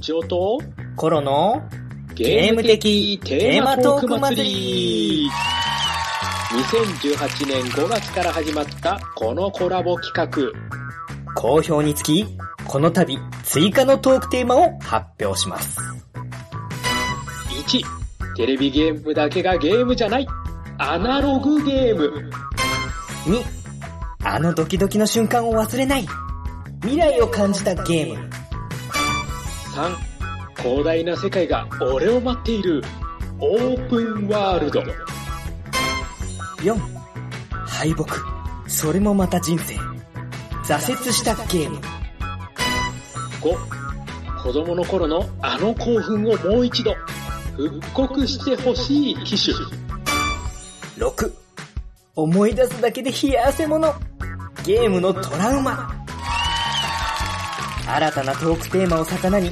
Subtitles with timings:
[0.00, 0.58] ちおと、
[0.96, 1.62] コロの
[2.14, 5.30] ゲーム的テーマトーク祭り
[6.50, 11.32] 2018年5月から始まったこのコラボ企画。
[11.34, 12.26] 好評につき、
[12.66, 15.78] この度追加のトークテーマを発表します。
[17.66, 20.26] 1、テレビゲームだけがゲームじゃない。
[20.78, 22.30] アナログゲーム。
[23.26, 23.44] 2、
[24.24, 26.06] あのドキドキの瞬間を忘れない。
[26.80, 28.39] 未来を感じたゲーム。
[29.74, 29.96] 3、
[30.62, 32.82] 広大な世界が俺を待っている。
[33.38, 34.82] オープンワールド。
[36.62, 36.76] 4、
[37.66, 38.04] 敗北。
[38.68, 39.76] それもまた人生。
[40.64, 41.78] 挫折したゲーム。
[43.40, 46.94] 5、子供の頃のあの興奮をもう一度。
[47.56, 49.56] 復刻してほしい機種。
[50.98, 51.32] 6、
[52.16, 53.94] 思い出すだけで冷や汗もの。
[54.64, 55.99] ゲームのトラウマ。
[57.92, 59.50] 新たなトークテーマを魚に、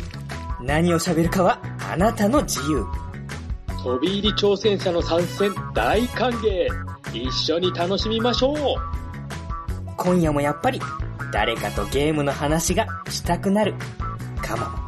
[0.61, 2.85] 何を喋るかはあなたの自由。
[3.83, 6.69] 飛び入り挑戦者の参戦大歓迎。
[7.13, 8.57] 一緒に楽しみましょう。
[9.97, 10.81] 今夜もやっぱり
[11.33, 13.75] 誰かとゲームの話がしたくなる
[14.41, 14.88] かも。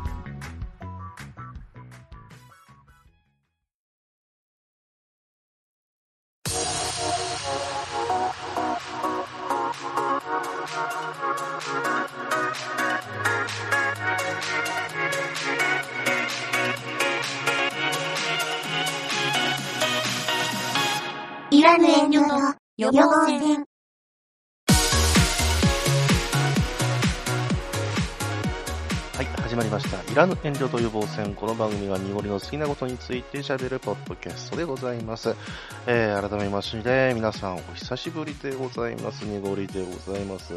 [30.55, 30.59] した。
[30.59, 31.35] いらぬ遠慮と予防戦。
[31.35, 35.35] この番組は濁りの好きなことについて喋るポッドキャストでございます。
[35.87, 39.23] えー、改めまして、皆さんお久しぶりでございます。
[39.23, 40.55] 濁りでございます。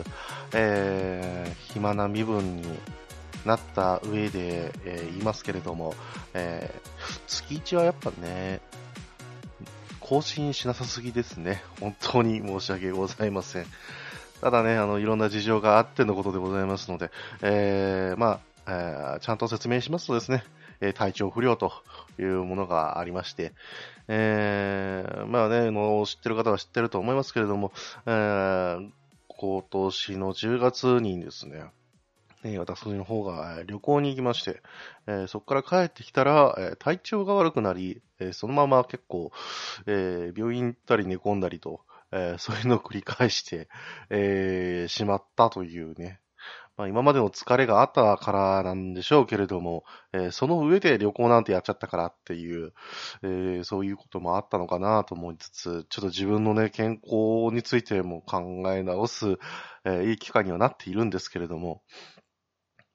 [0.54, 2.64] えー、暇な身分に
[3.46, 5.94] なった上で、えー言いますけれども、
[6.34, 8.62] えー、月1はやっぱね、
[10.00, 11.64] 更新しなさすぎですね。
[11.80, 13.66] 本当に申し訳ございません。
[14.42, 20.44] ただね、あの、いろんな事情があってのことでございますので、えー、まあ、えちゃんと説明しますとですね、
[20.82, 21.72] え体調不良と
[22.20, 23.54] いうものがありまして、
[24.08, 27.72] えー、まあね、の知ってる方は知ってると思いますけれども、
[28.06, 28.90] えー
[29.44, 31.66] 今年の10月にですね、
[32.46, 34.62] え私の方が旅行に行きまして、
[35.06, 39.34] えそこから帰ってきたら、え体調が悪くなり、えそのまま結構、
[39.86, 41.82] え病院行ったり寝込んだりと、
[42.14, 43.68] えそういうのを繰り返して、
[44.10, 46.22] えしまったというね。
[46.76, 52.74] まあ、今までの疲れがあったからなんでしょうけれども、えーその上で旅行なんてやっちゃったからっていう、
[53.22, 59.38] えーそういうこともあったのかなと思いつつ、ちょっと自分のね、健康についても考え直す、
[59.86, 61.84] えーいい機会にはなっているんですけれども、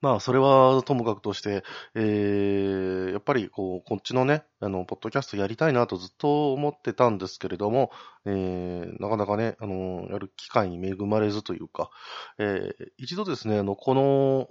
[0.01, 7.91] まあ、それはともかくとして、えー、やっぱり、こう、こっちのね、あの、ポッドキャストやりたいなとずっと思ってたんですけれども、
[8.25, 11.89] えー、なかなかね、あの、やる機会に恵まれずというか、
[12.37, 14.47] えー、一度ですね、あの、この、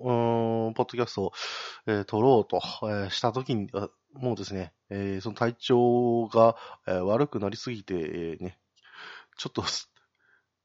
[0.69, 1.32] うん、ポッドキャストを、
[1.86, 3.70] えー撮ろうと、えーした時に、
[4.12, 8.59] もうですね、えーその体調が、えー悪くなりすぎて、えーね、
[9.38, 9.65] ちょっと、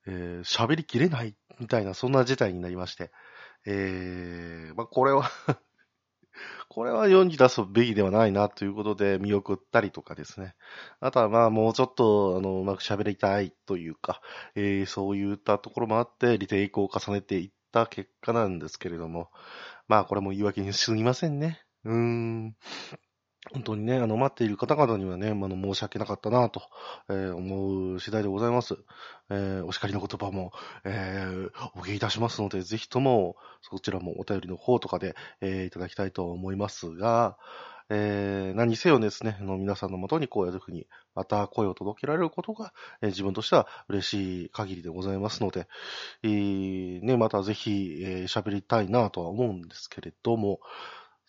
[0.07, 3.11] えー喋りきれないみたいな、そんな事態になりまして、
[3.65, 5.29] えー、まあ、これは
[6.69, 10.55] これは世に出すべきではないなということで見送ったりとかですね。
[10.99, 14.21] あとはまあもうちょっとあのうまく喋りたいというか、
[14.55, 19.29] えーそういったところもあってリテイクを重ねていった結果なんですけれども、
[19.87, 21.61] まあこれも言い訳にすぎませんね。
[21.83, 22.55] うーん。
[23.51, 26.61] 本当にね、あの、待っている方々にはね、あの、申し訳なかったなと、
[27.09, 28.77] えー思う次第でございます。
[29.29, 30.53] えーお叱りの言葉も、
[30.85, 37.37] えーお受けいたしますので、ぜひとも、そちらもお便りの方とかで、えーいただきたいと思いますが、
[37.89, 45.67] えー何せよですね、あの皆さんのもとにこういうふうに、また声を届けられることが、えー自分としては嬉しい限りでございますので、
[46.23, 50.61] えーね、またぜひ、えー喋りたいなとは思うんですけれども、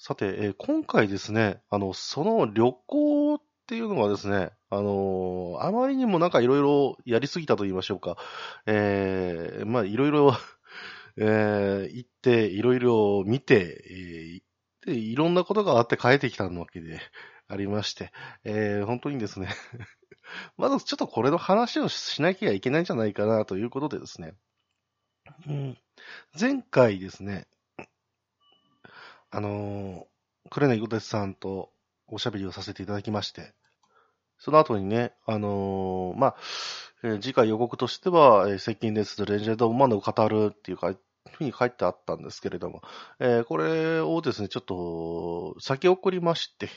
[0.06, 8.18] さて、えー今回ですね、あの、その旅行っていうのはですね、あのーあまりにもなんかいろいろやりすぎたと言いましょうか。
[8.66, 10.36] えーまあいろいろ、
[11.16, 14.42] えー行って、いろいろ見て、
[14.86, 17.00] えー、いろんなことがあって帰ってきたわけで
[17.48, 18.12] ありまして、
[18.44, 19.48] えー本当にですね、
[20.58, 24.34] まずちょっとこれの話をしなきゃいけないんじゃないかなということでですね、
[25.48, 25.78] うん、
[26.38, 27.46] 前回ですね、
[29.34, 31.70] あのー、クレネグデスさんと
[32.06, 33.52] おしゃべりをさせていただきまして、
[34.38, 36.36] その後にね、あのーまあ、
[37.02, 40.94] えー次回予告としては、えー接近ですレジェンド・オブ・マンドを語るっていうか、
[41.32, 42.82] ふうに書いてあったんですけれども、
[43.20, 46.68] えーこれをですね、ちょっと先送りまして、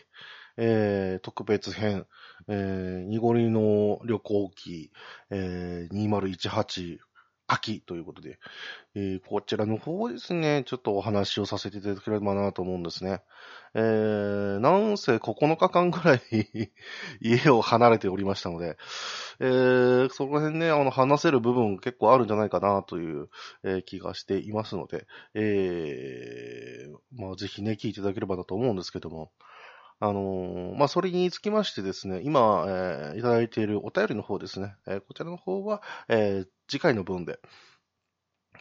[0.58, 2.08] えー特別編、
[2.48, 4.92] えー、濁りの旅行記、
[5.30, 7.00] えー2018
[7.48, 8.40] 秋ということで、
[8.94, 13.22] えーこちらの方ですね、ちょっとお話をさせていただければなと思うんですね。
[13.74, 16.22] えー、なんせ9日間ぐらい
[17.22, 18.78] 家を離れておりましたので、
[19.40, 23.30] えー、その辺ね、あの、話せる部分結構あるんじゃないかなという、
[23.64, 29.32] えー気がしていますので、えー、まあ、ぜひね、聞いていただければなと思うんですけども、
[30.00, 37.40] あのまあ、それにつきましてですね、今、えーいただいているお便りの方ですね、えーこちらの方は、えー次回の分で、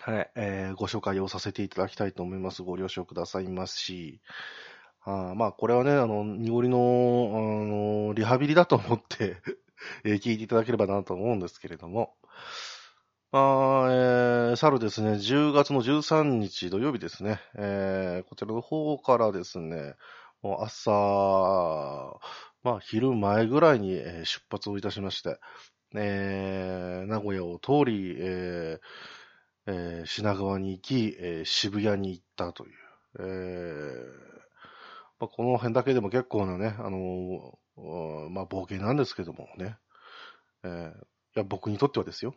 [0.01, 2.63] はい、えーご紹介をさせていただきたいと思います。
[2.63, 4.21] ご了承くださいますし、
[5.05, 7.39] あーまあ、これはね、あの、濁りの、あ
[8.09, 9.37] の、リハビリだと思って、
[10.05, 12.15] えー聞いていただければなと思うんですけれども、
[13.33, 13.41] ま
[13.87, 19.95] あ、えー、去るですね、10月の13日土曜日ですね、えーこちらの方からですね、
[20.43, 20.91] もう朝、
[22.63, 25.39] まあ、昼前ぐらいにえー出発をいたしまして、
[25.95, 32.73] えー名古屋を通り、えーえー品川に行き、えー渋谷に行ったという、
[33.21, 34.07] えー
[35.21, 39.77] まあ、この辺だけでも結構なね、あのーまあ、冒険なんですけどもね、
[40.65, 40.93] えー
[41.37, 42.35] いや、僕にとってはですよ。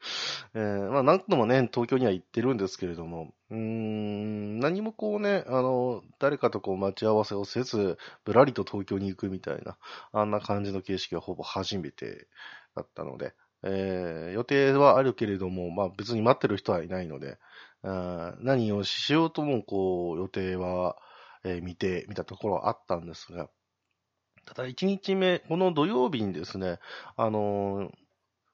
[0.54, 9.76] えーまあ、何度もね、東京には行ってるんですけれども、うん、何もこうね、あの、誰かとこう待ち合わせをせず、ぶらりと東京に行くみたいな、
[10.12, 12.28] あんな感じの形式はほぼ初めて
[12.74, 17.38] だったので、えー予定はあるけれども、まあ別に待ってる人はいないので、
[17.82, 20.96] あ何をしようともこう予定は、
[21.44, 23.50] えー見てみたところはあったんですが、
[24.46, 26.78] ただ1日目、この土曜日にですね、
[27.16, 27.90] あのー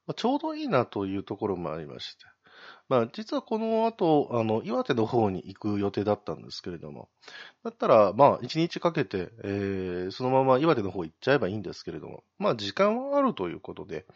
[0.06, 2.24] まあちょうどいいなというところもありまして、
[2.88, 7.08] まあ実はこの後、あの、岩手の方に行く予定だったんですけれども、
[7.64, 14.06] だったら、まあ1日かけて、えーそのまま岩手の方行っちゃえばいいんですけれども、まあ時間はあるということで、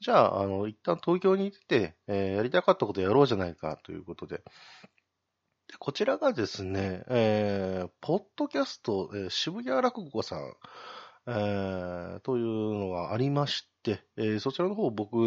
[0.00, 4.42] じゃあ、あの、一旦東京に行って、えーやりたかったことやろうじゃないかということで、
[5.68, 10.54] でこちらがですね、えーポッドキャスト、えー渋谷落語さん、
[11.26, 12.44] えーという
[12.78, 15.20] のがありまして、えーそちらの方僕、え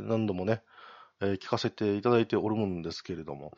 [0.00, 0.62] ー何度もね、
[1.20, 3.52] えー聞かせていただいておるもんですけれども、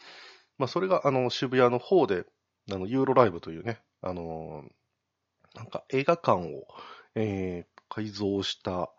[0.59, 2.25] まあ、それが、あの、渋谷の方で、
[2.73, 4.71] あの、ユーロライブというね、あのー
[5.57, 6.67] なんか映画館を、
[7.15, 8.93] えー改造した、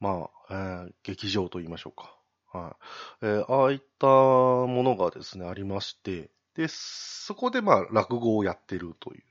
[0.00, 2.16] まあ、えー劇場と言いましょうか。
[2.52, 2.76] は
[3.22, 3.26] い。
[3.26, 9.24] えーああいったものがですね、ありまして、で、そこでまあ、落語をやってるという、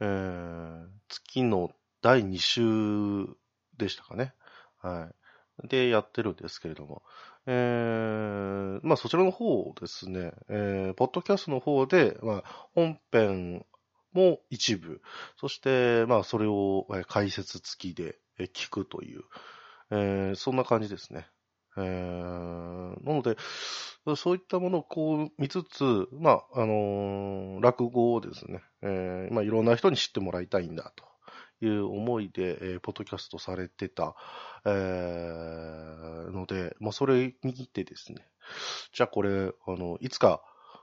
[0.00, 1.70] えー月の
[2.02, 3.26] 第2週
[3.78, 4.34] でしたかね。
[4.80, 5.10] は
[5.64, 5.68] い。
[5.68, 7.02] で、やってるんですけれども、
[7.46, 13.64] えーまあ、そちらの方ですね、えーポッドキャストの方で、まあ、本編
[14.12, 15.00] も一部、
[15.36, 19.22] そして、まあ、それを解説付きで聞くという、
[19.90, 21.26] えーそんな感じですね。
[21.78, 23.36] えーなので、
[24.16, 30.92] そういったものをこう見つつ、まあ、あのー落語をですね、えーまあ、いろんな人に知ってもらいたいんだ
[31.60, 34.14] という思いで、えーポッドキャストされてた、
[34.64, 38.26] えーので、まあ、それ見てですね、
[38.92, 40.42] じゃあこれ、あの、いつか、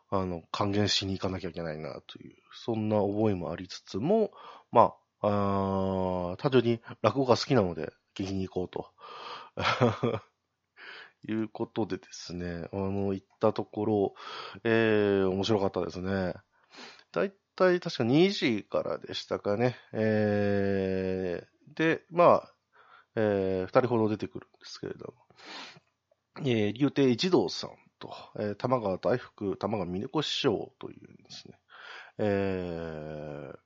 [0.09, 4.31] あの、還元しに行かなきゃいけないなという、そんな思いもありつつも、
[4.71, 8.91] まあ、あ単純に落語が好きなので、聞きに行こうと。
[11.27, 14.13] いうことでですね、あの、行ったところ、
[14.63, 16.33] えー、面白かったですね。
[17.11, 19.75] だいたい確か2時からでしたかね。
[19.93, 22.53] えー、で、まあ、
[23.15, 25.13] えー、二人ほど出てくるんですけれども、
[26.41, 31.59] えー、竜亭一道さんと、えー、玉川大福、玉川峰子師匠というですね、
[32.17, 33.57] えー、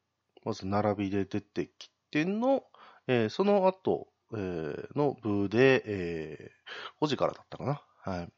[0.44, 2.63] まず並びで出てきての、
[3.08, 7.81] えーその後、えーの部で、えー5時からだったかな。
[8.01, 8.29] はい。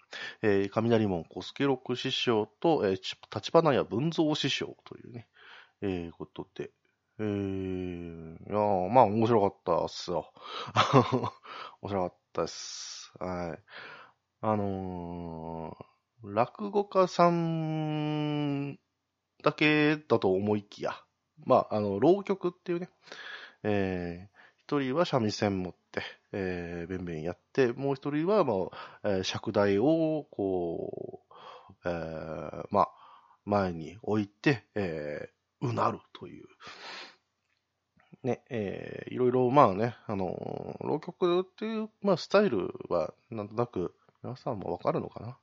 [0.41, 3.01] えー雷門小助六師匠と、えー、
[3.33, 5.27] 立花屋文蔵師匠というね、
[5.81, 6.71] えーことで、
[7.19, 10.31] えー、いやまあ面白かったっすよ。
[11.81, 13.11] 面白かったです。
[13.19, 13.59] はい。
[14.41, 15.91] あのー
[16.23, 18.77] 落語家さん
[19.43, 20.93] だけだと思いきや、
[21.45, 22.89] まあ、あの、浪曲っていうね、
[23.63, 24.40] えー
[24.71, 26.01] 一人は三味線持って、
[26.31, 28.53] えー、べんべんやって、もう一人は、ま
[29.03, 32.89] あ、えー尺台を、こう、えーまあ、
[33.43, 36.45] 前に置いて、えーうなるという。
[38.23, 45.37] ね、えーいろいろ、まあね、あのー浪曲っていう、まあ、スタイルは、なんとなく、皆さんもわかるのか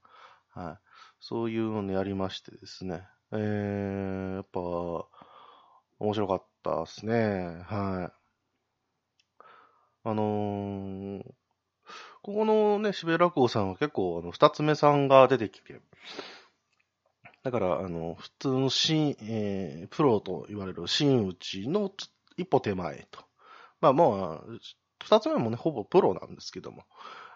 [0.56, 0.62] な？
[0.62, 0.78] はい。
[1.20, 3.02] そういうのをやりましてですね。
[3.32, 4.60] えー、やっぱ、
[6.00, 7.60] 面白かったですね。
[7.66, 8.17] はい。
[10.10, 11.22] あのー、
[12.22, 15.80] ここのね、渋谷落語さんは結構、あの、二つ目さんが出てきて、
[17.42, 21.90] だから、あの、普通の新、えー、プロと言われる真打ちの
[22.36, 23.20] 一歩手前と。
[23.80, 24.44] まあまあ、
[25.04, 26.84] 二つ目もね、ほぼプロなんですけども、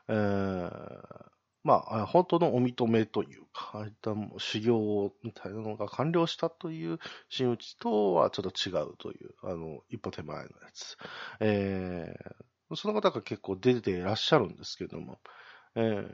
[0.09, 1.33] えー、
[1.65, 6.99] まあ、本当のお認めというか、ああいった修行みたいなのが完了したという
[7.29, 10.97] 真打ちとはちょっと違うという、あの、一歩手前のやつ。
[11.41, 12.35] えー、
[12.77, 15.19] その方が結構出ていらっしゃるんですけども、
[15.75, 16.07] えー、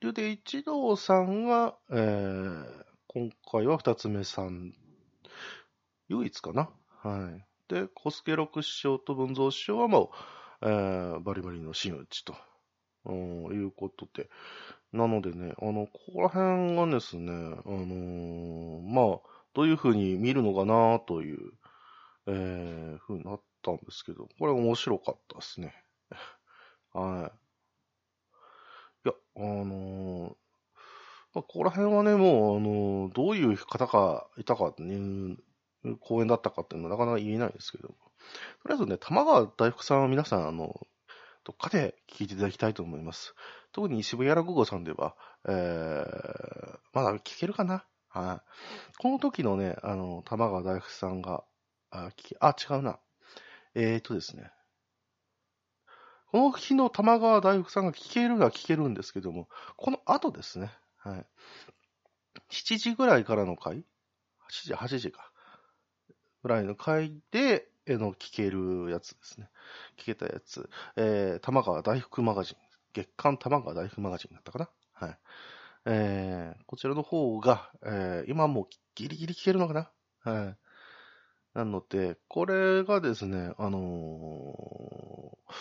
[0.00, 2.64] 竜で一郎さんが、えー、
[3.08, 4.72] 今回は二つ目さん、
[6.08, 6.70] 唯一かな？
[7.02, 7.44] はい。
[7.72, 10.10] で、小助六師匠と文蔵師匠はも
[10.62, 12.34] う、えー、バリバリの真打ちと、
[13.04, 14.28] うん、いうことで、
[14.92, 19.20] なのでね、あの、ここら辺がですね、あのー、まあ、
[19.54, 21.38] どういう風に見るのかなという、
[22.26, 25.74] えー、風になったんですけど、これ面白かったですね。
[26.92, 27.32] は
[29.04, 29.08] い。
[29.08, 30.28] いや、あのー、
[31.32, 35.38] まあ、ここら辺はね、もう、あのー、どういう方がいたかっていう、
[36.00, 37.94] 公演だったかっていうのはなかなか言えないですけど、と
[38.68, 40.86] りあえずね、玉川大福さんは皆さん、あの、
[41.44, 43.34] どっかで聞いていただきたいと思います。
[43.72, 45.16] 特に渋谷落語さんでは、
[45.48, 47.86] えー、まだ聞けるかな？
[48.08, 48.98] はい。
[48.98, 51.44] この時のね、あの、玉川大福さんが、
[51.90, 52.98] あ、聞け、あ、違うな。
[53.74, 54.50] えーとですね。
[56.30, 60.70] この日の玉川大福さんが聞けるは聞けるんですけども、この後ですね。
[60.98, 61.26] はい。
[62.50, 63.82] 7時ぐらいからの回 ?8
[64.66, 65.32] 時、8時か。
[66.42, 69.48] ぐらいの回で、えの、聞けるやつですね。
[69.98, 70.70] 聞けたやつ。
[70.96, 72.56] えー、玉川大福マガジン。
[72.92, 74.70] 月刊玉川大福マガジンだったかな？
[74.92, 75.18] はい。
[75.86, 79.90] えー、こちらの方が、えー、今もうギリギリ聞けるのかな？
[80.32, 80.56] はい。
[81.54, 85.52] なので、これがですね、あのー、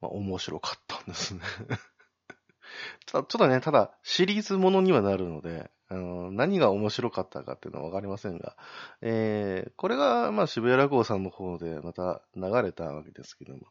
[0.00, 1.40] まあ、面白かったんですね
[3.06, 8.56] ちょっとね、ただ、シリーズものにはなるので、あの何が面白かったかっていうのはわかりませんが、
[9.02, 13.66] えー、これが、まあ、渋谷落語さんの方でまた流れたわけですけども、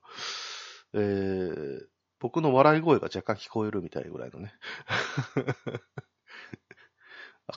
[0.94, 1.88] えー、
[2.20, 4.54] 僕の笑い声が若干聞こえるみたいぐらいのね。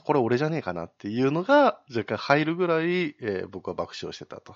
[0.05, 4.55] これ俺じゃねえかなっていうのが若干入るぐらい、えー、僕は爆笑してたと、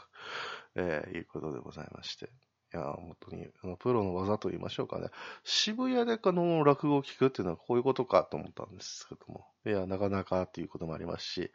[0.75, 2.31] えー、いうことでございまして。
[2.77, 5.09] や、本当に、あのプロの技と言いましょうかね。
[5.43, 9.45] 渋谷であの落語を聞くっていうのはこういうことかと思ったんですけども。
[9.65, 11.51] いや、なかなかっていうこともありますし、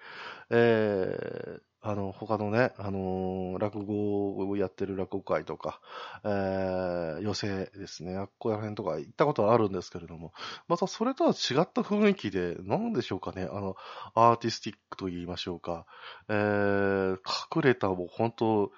[0.51, 5.81] えー、あの、他のね、あのー、落語をやってる落語会とか、
[6.25, 10.33] えー、寄席ですね、あっこら辺とか行ったことはあるんですけれども、
[10.69, 13.77] またそれとは違った雰囲気で、なんでしょうかね、あの、
[14.15, 15.87] アーティスティックと言いましょうか、
[16.29, 17.19] えー、
[17.57, 18.73] 隠れたもう本当、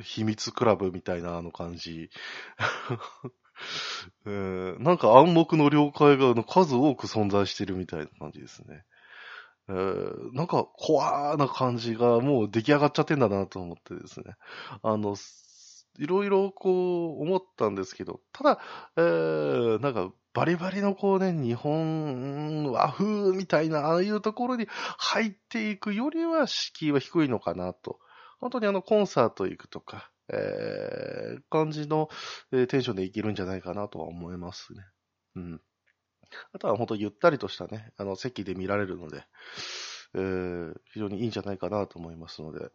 [0.00, 2.10] 秘密クラブみたいなあの感じ。
[4.26, 8.84] えー、なんか暗黙の了解が数多く存在してるみたいな感じですね。
[9.68, 14.34] えー、なんか、怖な感じがもう出来上がっちゃってんだなと思ってですね。
[14.82, 15.14] あの、
[15.98, 18.58] いろいろこう思ったんですけど、ただ、
[18.96, 24.66] えー、なんかバリバリのこうね、日本和風みたいな、ああいうところに
[24.98, 27.98] 入っていくよりは敷居は低いのかなと。
[28.42, 32.08] 本当にあのコンサート行くとか、えー、感じの、
[32.50, 34.84] えー、テンションでいけるんじゃないかなとは思いますね。
[35.36, 35.60] うん。
[36.52, 39.22] あとは本当ゆったりとしたね、あの席で見られるので、
[40.14, 42.70] えー、非常にいいんじゃないかなと思いますので、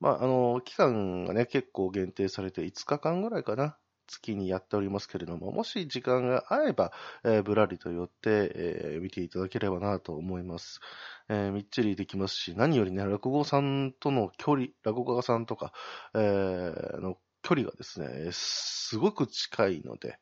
[0.00, 3.78] まあ、あの、期間がね、結構限定されて5日間ぐらいかな、
[4.12, 6.92] 月にやっておりますけれども、もし時間が合えば、
[7.24, 10.80] えー、ぶらりと寄って、えー、見ていただければなと思います。
[11.28, 15.72] えー、みっちりできますし、何よりね、落語さんとの距離、落語家さんとか、
[16.14, 20.18] えー、の距離がですね、すごく近いので、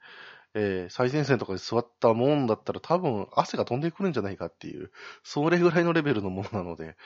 [0.54, 4.90] えー、最前線とかに座ったもんだったら多分汗が飛んでくるんじゃないかっていう、
[5.22, 6.96] それぐらいのレベルのものなので、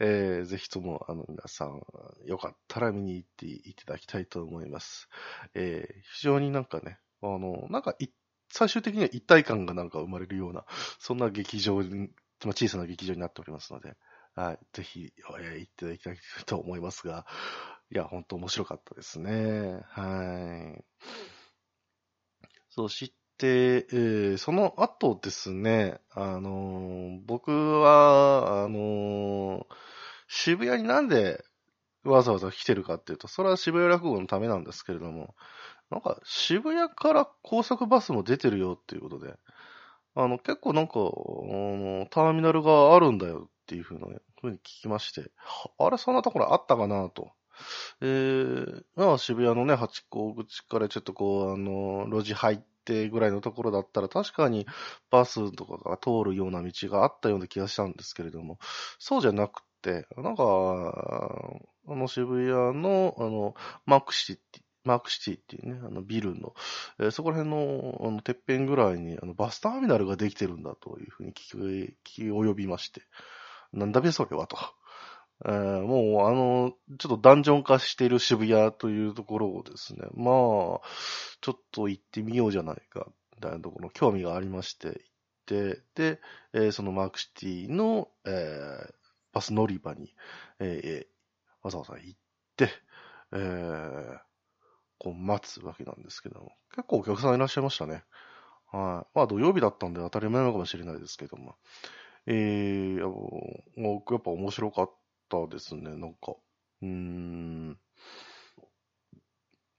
[0.00, 1.82] えー、ぜひとも、あの、皆さん、
[2.26, 5.08] よかったら見に行っていただきたいと思います。
[5.54, 7.94] えー、非常になんかね、あの、なんか
[8.52, 10.64] 最終的には一体感がなんか生まれるような、
[10.98, 12.10] そんな劇場に、
[12.42, 13.96] 小さな劇場になっておりますので、
[14.34, 17.26] はい、ぜひ、えー、行っていただきたいと思いますが、
[17.92, 19.80] いや、本当面白かったですね。
[19.88, 20.84] はい。
[22.70, 27.50] そして、えー、その後ですね、あのー、僕
[27.80, 29.66] は、あのー、
[30.28, 31.44] 渋谷になんで
[32.04, 35.34] わざわざ来てるかっていうと、それは渋谷落語のためなんですけれども、
[35.90, 39.34] なんか渋谷から高速バスも出てるよっていうことで、
[40.14, 44.06] あの、結構なんか、あの、ターミナルがあるんだよっていうふうな、
[44.40, 45.30] ふうに聞きまして、
[45.78, 47.32] あれ、そんなところあったかなと。
[48.00, 54.66] えー、まあ渋谷のね、八甲口からちょっとこう、あの、路地入ってぐらいのところだったら、確かに
[55.10, 58.58] バスとかが通るような道があったような気がしたんですけれども、
[58.98, 60.42] そうじゃなくて、なんか、
[61.88, 63.54] あの渋谷の、あの、
[63.86, 66.54] マークシティ、マークシティっていうね、あのビルの、
[66.98, 73.02] えーそこら辺の、あの、てっぺんぐらいに、あの、バスターミナルができてるんだというふうに聞き、聞き及びまして、
[73.72, 74.56] なんだべそれはと。
[75.46, 80.34] えーもう、あの、ちょっとダンジョン化している渋谷というところをですね、まあ、
[81.40, 83.06] ちょっと行ってみようじゃないか、
[83.36, 85.02] みたいなところ、興味がありまして、行っ
[85.46, 86.20] て、で、
[86.52, 88.94] えーそのマークシティの、えー
[89.32, 90.12] バス乗り場に、
[90.58, 91.06] えー
[91.62, 92.18] わざわざ行っ
[92.56, 92.68] て、
[93.32, 94.18] えー
[94.98, 98.04] こう待つわけなんですけども、結構お客さんいらっしゃいましたね。
[98.70, 99.18] はい。
[99.18, 101.56] まあ土曜日だったんで当たり前なのかもしれないですけども。
[102.26, 103.10] えー、あの
[103.76, 104.99] もうやっぱ面白かった
[105.30, 106.34] たですね、なんか。
[106.82, 107.78] うーん。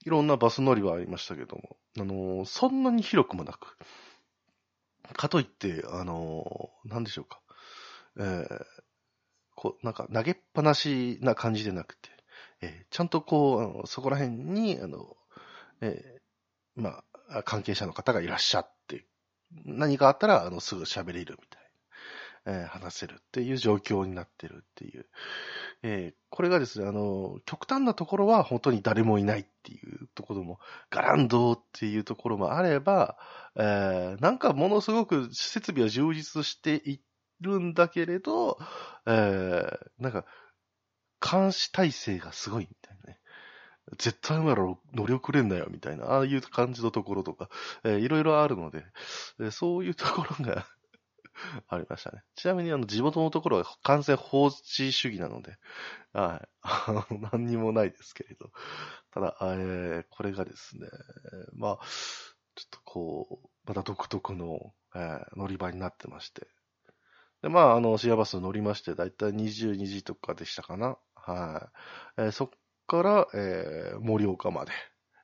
[0.06, 3.78] いろんなバス乗り場ありましたけども、あのーそんなに広くもなく。
[5.14, 7.42] かといって、あのーなんでしょうか。
[8.18, 8.66] えー、
[9.56, 12.10] こう、なんか投げっぱなしな感じでなくて、
[12.62, 15.16] えーちゃんとこう、あのそこら辺に、あの、
[15.82, 19.06] えーまあ、関係者の方がいらっしゃって、
[19.66, 21.61] 何かあったら、あの、すぐ喋れるみたいな、
[22.46, 25.06] えー話せるっていう状況になってるっていう。
[25.84, 33.18] えーこれがですね、あの、極端なところは本当に誰もいないっていうところも、ガランドっていうところもあれば、
[33.58, 37.02] えーなんかものすごく設備は充実してい
[37.42, 38.58] るんだけれど、
[39.06, 40.26] えーなんか、
[41.20, 43.20] 監視体制がすごいみたいなね。
[43.98, 47.50] 絶対お前ら乗り遅れんなよみたいな、ああいう感じのところとか、
[47.84, 48.86] えーいろいろあるので、
[49.40, 50.66] えーそういうところが
[51.68, 52.24] ありましたね。
[52.36, 55.58] ちなみにあの地元のところは完全法治主義なので、
[56.14, 56.50] はい。
[56.62, 58.52] あの何にもないですけれど。
[59.12, 60.88] ただ、えーこれがですね、
[61.54, 61.86] まあ、
[62.56, 66.48] ちょっとこう、また独特の、えー乗り場になってまして。
[67.42, 70.98] で、まあ、あの、シアバス乗りまして、だいたい22時とかでしたかな。
[71.16, 71.72] は
[72.18, 72.22] い。
[72.24, 72.50] えーそっ
[72.88, 74.72] から、えー盛岡まで、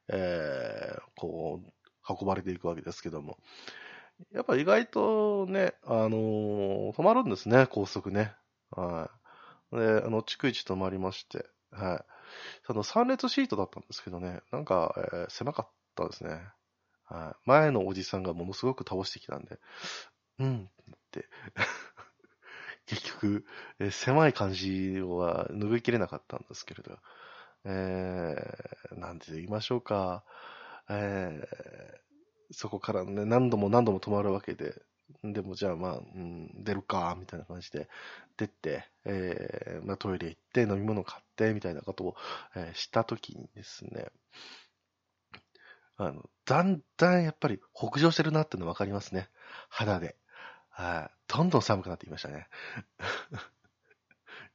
[0.09, 1.73] えーこう、
[2.09, 3.37] 運ばれていくわけですけども。
[4.33, 8.33] やっぱ意外とね、あのー止まるんですね、高速ね。
[8.71, 9.09] は
[9.71, 9.75] い。
[9.77, 12.05] で、あの、逐一止まりまして、はい。
[12.65, 16.41] その3列シートだったんですけどね、なんか、えー狭かったですね。
[17.05, 17.41] はい。
[17.45, 19.59] 前のおじさんがものすごく倒してきたんで、
[20.39, 21.25] うん、って。
[22.87, 23.45] 結局、
[23.79, 26.97] えー狭い感じは拭いきれなかったんですけれど、
[27.65, 30.23] えー、なんて言いましょうか、
[30.89, 32.06] えー
[32.51, 34.81] そこからね、何度も何度も止まるわけで、
[35.23, 37.89] でもじゃあまあ、うん、出るか、みたいな感じで
[38.37, 42.15] 出て、えーまあ、トイレ行って飲み物買って、みたいなことを、
[42.55, 44.07] えーしたときにですね、
[45.97, 49.29] あの、だんだんやっぱり北上してるなっていうの分かりますね。
[49.69, 50.15] 肌で。
[50.69, 51.33] はい。
[51.33, 52.47] どんどん寒くなってきましたね。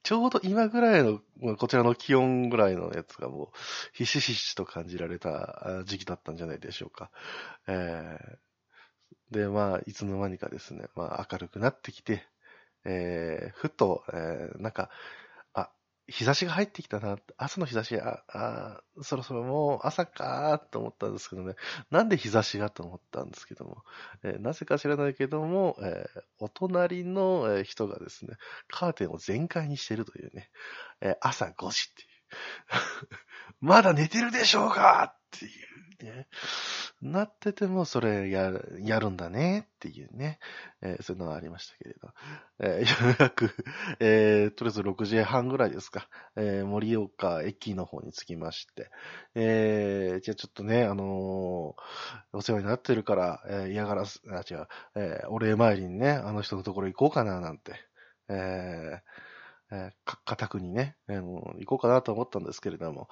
[0.03, 3.49] ちょうど今ぐらいの、まあこちらの気温ぐらいのやつがもう、
[3.93, 7.11] ひしひしと感じられた時期だったんじゃないでしょうか。
[7.69, 8.39] えー
[9.31, 12.25] で、まあ、いつの間にかですね、まあ、明るくなってきて、
[12.85, 14.91] えーふと、えーなんか、
[16.13, 21.55] 日差しが入ってきたな、朝の日差し、あ、あそろそろもう朝かと思ったんですけどね、
[21.91, 23.83] なんで日差しがと思ったんですけども、
[24.23, 28.37] えーなぜか知らないけども、えーお隣の人がですね、
[28.69, 30.51] カーテンを全開にしてるというね、
[31.01, 32.09] えー朝5時っていう。
[33.61, 35.53] まだ寝てるでしょうかっていう。
[36.03, 36.27] ね。
[37.01, 40.39] なってても、それや、やるんだねっていうね。
[40.83, 42.09] えーそういうのがありましたけれど。
[42.61, 43.51] えー ようやく、
[44.01, 46.09] えーとりあえず6時半ぐらいですか。
[46.37, 48.91] えー盛岡駅の方に着きまして。
[49.35, 51.83] えーじゃあちょっとね、あのー
[52.37, 57.75] お世話になってるから、えー嫌がらす、あ、違う、えーお礼参りにね、あの人のところ行こうかななんて。
[58.29, 59.01] えー
[59.75, 63.09] えーか、固くにね、えーもう行こうかなと思ったんですけれども、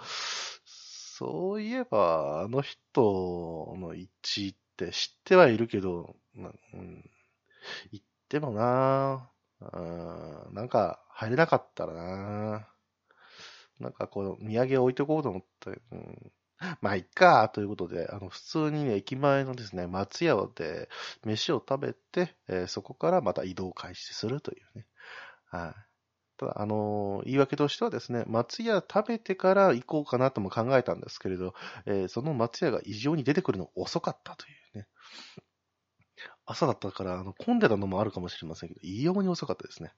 [1.21, 7.11] そういえば、あの人の位置って知ってはいるけど、なうん、
[7.93, 9.31] 行ってもな。
[9.61, 9.67] う
[10.51, 12.69] んなんか入れなかったらな。
[13.81, 16.33] なんかこう、土産置いておこうと思って、うん、
[16.81, 20.89] まあ、いっか、ということで、あの、普通にね、駅前のですね、松屋で
[21.25, 24.87] 飯を食べて、えーそこからまた移動開始するというね。
[25.51, 25.90] はい。
[26.41, 31.53] ただ、あの言い訳としてはですね、松屋食べてから行こうかなとも考えたんですけれど、
[31.85, 34.87] えーその松屋が異常に出てくるの遅かったというね。
[36.47, 39.93] 朝だったから、あの、混んでたのもあるかもしれませんけど、異様に遅かったですね。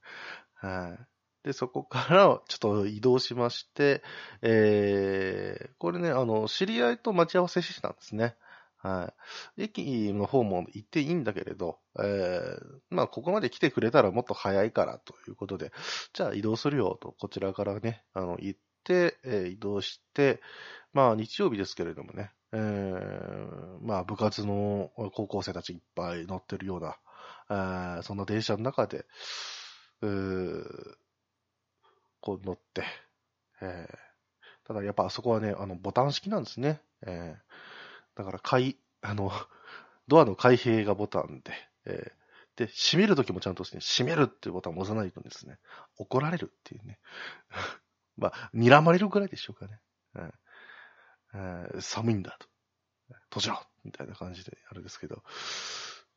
[0.54, 0.98] は
[1.44, 1.46] い。
[1.46, 4.02] で、そこからちょっと移動しまして、
[4.42, 8.36] えー、これね、あの、知り合いと待ち合わせしてたんですね。
[8.82, 9.12] は
[9.56, 9.62] い。
[9.62, 15.72] 駅の方も行っていいんだけれど、えー、まあ、ここまで来てくれたらもっと早いからということで、
[16.12, 20.40] じゃあ移動するよと、こちらからね、あの、行って、えー移動して、
[20.92, 26.96] まあ、日曜日ですけれどもね、えー、まあ、部活の高校生たちいっぱい乗ってるような、
[27.50, 29.06] えーそんな電車の中で、
[30.00, 30.94] うー
[32.20, 32.84] こう乗って、
[33.60, 33.96] えー
[34.64, 36.80] ただやっぱあそこはね、あの、ボタン式なんですね。
[37.04, 37.81] えー
[38.14, 39.30] だから、開、あの、
[40.08, 41.52] ドアの開閉がボタンで、
[41.86, 42.22] えー
[42.54, 45.58] で、閉めるときもちゃんとですね、閉めるっていうボタンを押さないとですね、
[45.96, 46.98] 怒られるっていうね。
[48.18, 49.80] まあ、睨まれるぐらいでしょうかね。
[50.14, 50.34] うん
[51.34, 52.46] えー寒いんだと。
[53.30, 55.22] 閉じろみたいな感じであれですけど、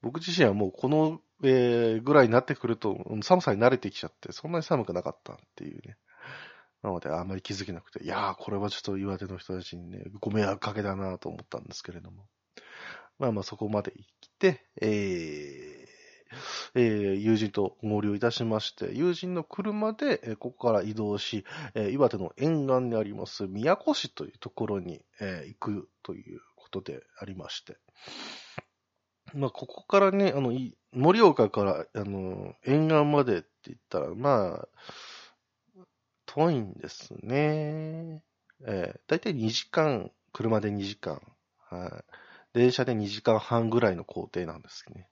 [0.01, 5.97] 僕自身はもうこの、えーぐらいになってくると、寒さに慣れてきちゃって、そんなに寒くなかったっていうね。
[6.86, 12.28] なので、あんまり気づけなくて、いやー、これはちょっと岩手の人たちにね、ご迷惑かけたなと思ったんですけれども。
[13.17, 15.86] まあまあ、そこまで行って、えー
[16.76, 21.43] えー友人と合流いたしまして、友人の車で、えーここから移動し、
[21.74, 27.78] えー岩手の沿岸にあります宮古市というところに、えー行くということでありまして。
[29.34, 30.54] まあ、ここからね、あの、
[30.93, 34.67] 盛岡から、あの、沿岸までって言ったら、まあ、
[36.36, 38.21] 遠いんですね。
[38.67, 41.21] えー、だいたい2時間、車で2時間、
[41.69, 41.91] はい。
[42.54, 45.08] 電車で2時間半ぐらいの工程なんですね。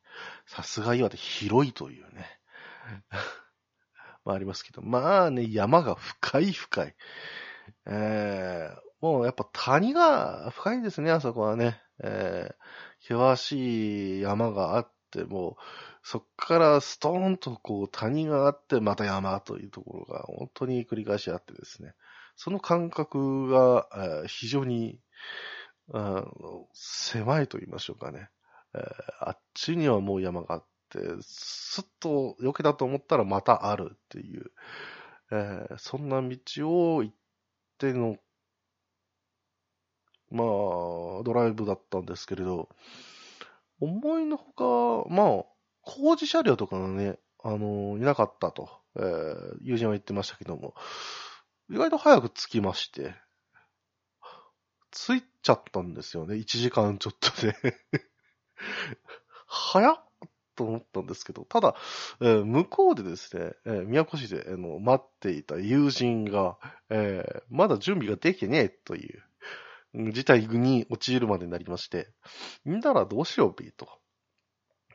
[0.45, 2.25] さすが岩手広いというね。
[4.25, 6.95] まあありますけど、まあね、山が深い深い。
[7.85, 11.81] えー、もうやっぱ谷が深いんですね、あそこはね。
[12.03, 15.55] えー、険しい山があって、もう、
[16.03, 21.93] そっからストーンとこう谷があって、また山というところが本当に繰り返しあってですね。
[22.35, 23.87] その感覚が、
[24.27, 24.99] 非常に、
[25.93, 28.29] あの狭いと言いましょうかね。
[28.75, 28.81] えー
[29.21, 34.51] あっちにはもう山があって、すっと避けたと思ったらまたあるっていう、
[35.31, 37.15] えーそんな道を行っ
[37.77, 38.17] ての、
[40.31, 42.67] まあ、ドライブだったんですけれど、
[43.79, 45.52] 思いのほか、まあ、
[45.83, 50.73] 工事車両とかがね、あのいなかったと、えー友人は言ってましたけども、
[51.69, 53.15] 意外と早く着きまして、
[54.91, 57.55] 着いちゃったんですよね、1時間ちょっとで。
[59.47, 60.03] 早っ
[60.55, 61.75] と思ったんですけど、ただ、
[62.21, 66.57] えー向こうでですね、えー宮古市で、あの待っていた友人が、
[66.89, 72.09] えーまだ準備ができてねえという事態に陥るまでになりまして、
[72.67, 73.87] んだらどうしようびと。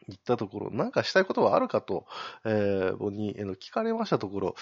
[0.09, 2.07] 言ったところ、なんかしたいことはあるかと、
[2.45, 4.57] えー、僕にえの聞かれましたところ、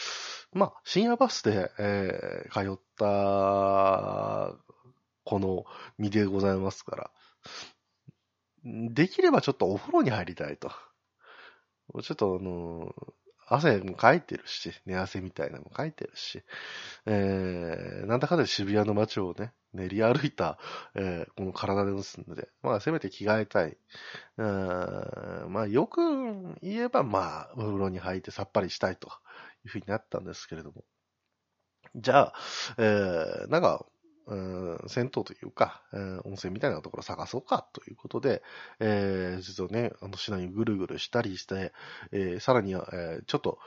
[0.52, 4.54] まあ、深夜バスで、えー通った、
[5.24, 5.64] この
[5.98, 7.10] 身でございますから、
[8.64, 10.70] できればちょっとお風呂に入りたいと。
[12.02, 12.92] ちょっとあの
[13.46, 16.42] 汗もかいてるし、寝汗みたいなのもかいてるし、
[17.06, 20.58] えー、なんだかんだ渋谷の街をね、練り歩いた、
[20.94, 23.76] えーこの体ですので、まあ、せめて着替えたい。
[24.38, 26.00] うーまあ、よく
[26.62, 29.08] 言えば、まあ、お風呂に入ってさっぱりしたいと
[29.64, 30.84] いうふうになったんですけれども。
[31.96, 32.34] じゃあ、
[32.78, 33.86] えー、なんか、
[34.26, 38.42] うん銭湯というか、えー温泉みたいなところ探そうかということで、
[38.80, 41.72] えー、実はね、あの市内をぐるぐるしたりして、
[42.12, 43.58] えーさらには、えーちょっと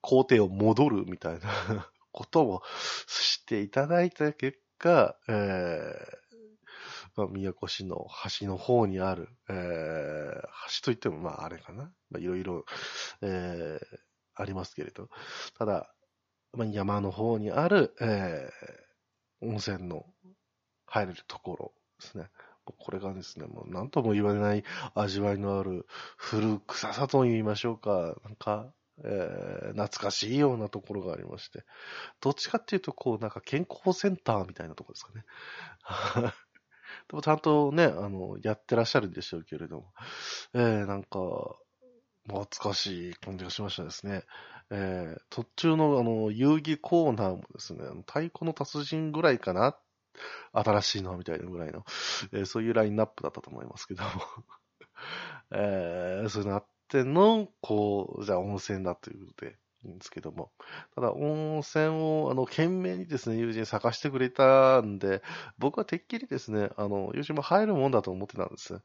[0.00, 2.62] 工程を戻るみたいな ことを
[3.08, 6.26] していただいた結果、えー
[7.16, 10.46] まあ、宮古市の端の方にある、えー
[10.80, 11.84] 橋といっても、まあ、あれかな。
[12.10, 12.64] まあ、いろいろ、
[13.22, 13.86] えー
[14.38, 15.08] ありますけれど。
[15.58, 15.94] ただ、
[16.52, 18.85] まあ、山の方にある、えー
[19.42, 20.06] 温泉の
[20.86, 22.30] 入れるところですね。
[22.64, 28.16] これがですね、もう何とも言われない味わいのある古臭さと言いましょうか。
[28.24, 28.72] なんか、
[29.04, 31.64] えー懐かしいようなところがありまして。
[32.20, 35.24] どっちかっていうと、こう、なんか健康センターみたいなところですかね。
[37.08, 39.92] でもちゃんとね、あの、やってらっしゃるんでしょうけれども。
[40.54, 41.56] えー、なんか、
[42.26, 44.24] 懐かしい感じがしましたですね。
[44.70, 49.76] えー、途中のあの、遊戯コーナーもですね、太鼓の達人ぐらいかな
[50.52, 51.84] 新しいのみたいなぐらいの、
[52.32, 54.10] えーそういうラインナップだったと思いますけども。
[55.52, 60.52] えー、そういうのあっての、こう、じゃあ温泉だということで、いいんですけども。
[60.94, 65.22] ただ、温泉を、あの、懸命にですね、友人探してくれたんで、
[65.58, 68.80] 僕はてっきりですね、あの、友人も入るもんだと思ってたんです。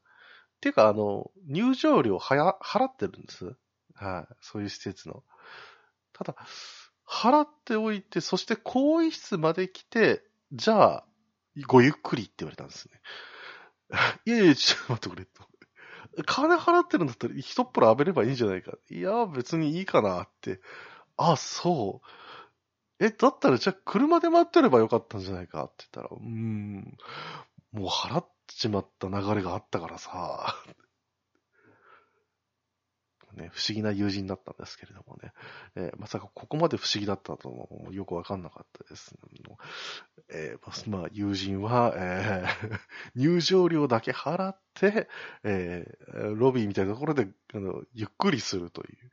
[0.59, 3.55] ていうか、あの、入場料はや払ってるんです。
[3.95, 5.23] はい、そういう施設の。
[6.23, 6.35] ただ、
[7.07, 11.05] 払っておいて、そして更衣室まで来て、じゃあ、
[11.67, 13.01] ごゆっくりって言われたんですね。
[14.25, 16.23] いやいや、ちょっと待ってくれと。
[16.25, 18.73] 金払ってるんだったら、一っぽら浴びればいいんじゃないか。
[18.89, 20.61] いや、別にいいかなって。
[21.17, 22.07] あ、そう。
[23.03, 26.97] え、だったら、じゃあ、車で待ってればよかったんじゃないかって言ったら、うーん、
[27.71, 30.55] もう払っちまった流れがあったからさ。
[33.33, 35.31] ね、不思議な友人だったんですけれどもね。
[35.75, 39.15] えーまさかここまで不思議だったともよくわかんなかったです、
[40.29, 42.79] えーまあ、友人は、えー
[43.15, 45.07] 入場料だけ払って、
[45.43, 49.11] えーロビーみたいなところであのゆっくりするという。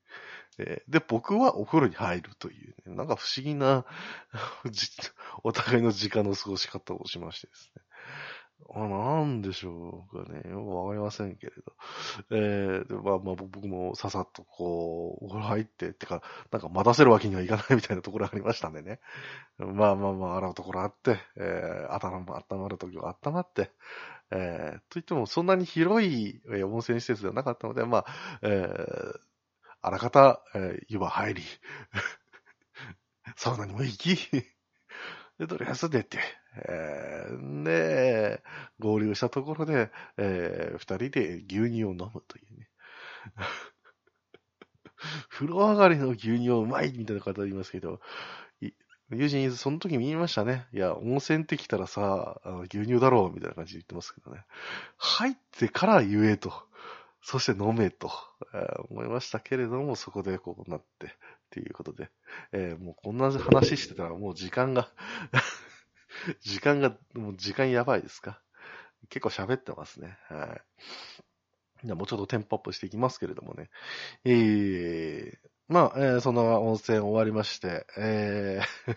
[0.58, 3.84] えーで、僕はお風呂に入るという、ね、なんか不思議な
[5.44, 7.82] お互いの時間の過ごし方をしましてですね。
[8.74, 10.50] あなんでしょうかね。
[10.50, 11.72] よくわかりませんけれど。
[12.30, 19.00] えーでまあまあ僕もささっとこう、お風呂入って、ってか、なんか待たせるわけにはいかないみたいなところがありましたんでね。
[19.58, 23.70] まあまあまあ、洗うところあって、えー、頭も温まるときは温まって、
[24.30, 28.06] えー、といってもそんなに広い、えー温泉施設ではなかったので、まあ、
[28.42, 29.18] えー、
[29.82, 31.42] あらかた、えー湯葉入り、
[33.36, 34.16] サウナにも行き、
[35.38, 36.18] で、とりあえず出て、
[36.68, 38.42] えー、で、
[38.78, 42.68] 合流したところで、えー、二人で牛乳を飲むというね。
[45.30, 48.00] 風呂上がりの牛乳をうまいみたいな方言いますけど、
[49.10, 50.66] 友人、その時見ましたね。
[50.72, 54.44] いや、温泉ってきたらさ、あの牛乳だろうみたいな感じで言ってますけどね。
[54.98, 56.52] 入ってから言えと。
[57.22, 58.10] そして飲めと、
[58.54, 61.10] えー思いましたけれども、そこでこうなって、っ
[61.50, 62.10] ていうことで、
[62.52, 64.90] えーもうこんな話してたらもう時間が、
[66.40, 68.40] 時間が、もう時間やばいですか？
[69.10, 70.18] 結構喋ってますね。
[70.28, 70.82] はい。
[71.84, 73.70] じゃあもうちょっとテンポアップしていきますけれどもね。
[74.24, 78.96] えー、まあ、えーその温泉終わりまして、えー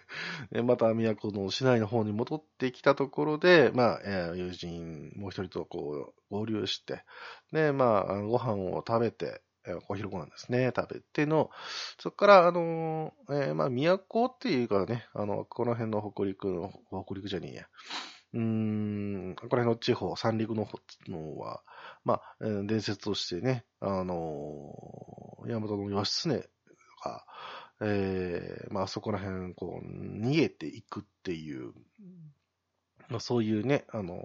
[0.60, 7.03] えまた都の市内の方に戻ってきたところで、まあ、えー友人もう一人とこう合流して、
[7.53, 11.50] で、まあ、ご飯を食べて、えーお昼ご飯ですね、食べての、
[12.00, 16.71] そこから、あのーえーまあ、都っていうかね、あの、この辺の北陸の、
[17.06, 17.65] 北陸じゃねえや。
[18.34, 21.62] うーん、この辺の地方、三陸の方のは、
[22.04, 26.50] まあ、え伝説としてね、あのー、大和の義経
[27.04, 27.26] が、
[27.82, 31.74] えーまあ、そこら辺、こう、逃げていくっていう、
[33.10, 34.15] まあ、そういうね、あの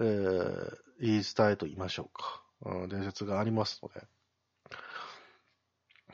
[0.00, 2.42] ー、えー言い伝えと言いましょうか。
[2.88, 4.04] 伝説がありますので。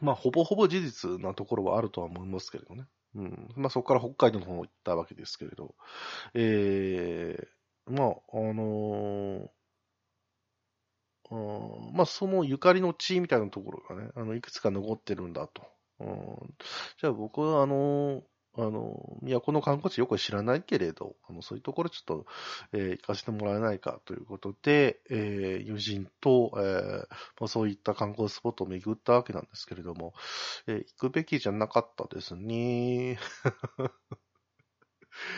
[0.05, 2.85] まあ、ほぼほぼ事実なところはあるとは思いますけれどね。
[3.14, 3.49] うん。
[3.57, 5.75] まあ、そこから北海道の方行ったわけですけれど。
[6.35, 9.49] えー、まあ、あのー
[11.93, 15.62] まあ、そのゆかりの地みたいなところがね、あの、いくつか残ってるんだと。
[16.01, 16.55] うん、
[17.01, 18.23] じゃあ僕は、あのー
[18.57, 22.27] あの、都の観光地よく知らないけれど、あの、そういうところちょっと、
[22.73, 26.99] えー行かせてもらえないかということで、えー友人と、えー
[27.40, 30.14] まあ、そういった観光スポットを巡ったわけなんですけれども、
[30.67, 33.19] えー行くべきじゃなかったですね。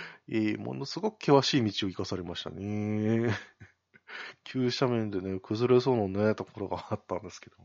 [0.28, 3.28] えーものすごく険しい道を行かされましたね。
[4.44, 7.56] 急斜面でね、崩れそうなね、ところがあったんですけど。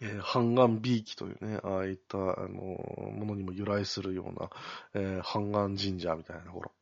[0.00, 2.60] えー、半岸ビーキというね、ああいった、あの
[3.12, 4.50] ものにも由来するような、
[4.94, 6.72] えー、半岸神社みたいなところ、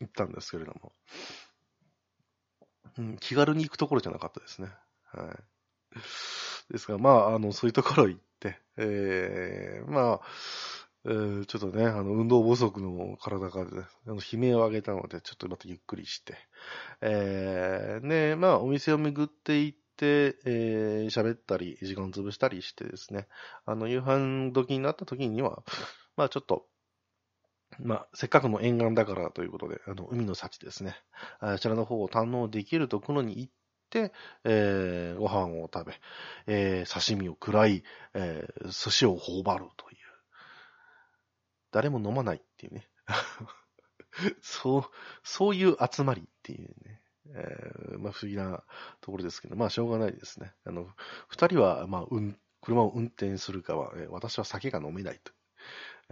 [0.00, 0.92] 行ったんですけれども、
[2.98, 4.68] うん、気軽に行くところじゃなかったですね。
[5.12, 6.72] はい。
[6.72, 10.20] ですが、まあ、あの、そういうところ行って、えー、まあ、
[11.04, 13.70] えーちょっとね、あの、運動不足の体が、ね、
[14.06, 16.36] あの悲鳴を上げたので、ちょっとまたゆっくりして、
[17.00, 23.28] えー、ね、まあ、お店を巡って行って、えー、喋ったり、時間潰したりしてですね、
[23.64, 25.62] あの、夕飯時になった時には、
[26.16, 26.66] まあ、ちょっと、
[27.78, 30.96] まあ、せっかくの沿岸だからということで、あの、海の幸ですね、
[31.40, 33.52] あちらの方を堪能できるところに行っ
[33.90, 34.12] て、
[34.44, 36.00] えー、ご飯を食べ、
[36.46, 37.82] えー、刺身を食らい、
[38.14, 39.96] えー、寿司を頬張るという。
[41.70, 42.88] 誰も飲まないっていうね。
[44.42, 44.84] そう、
[45.22, 47.01] そういう集まりっていうね。
[47.30, 48.62] えーまあ不思議な
[49.00, 50.52] ところですけど、まあしょうがないですね。
[50.64, 50.88] あの、
[51.28, 55.32] 二人は、まあ、うん、車を運転する側、えー私は酒が飲めないと。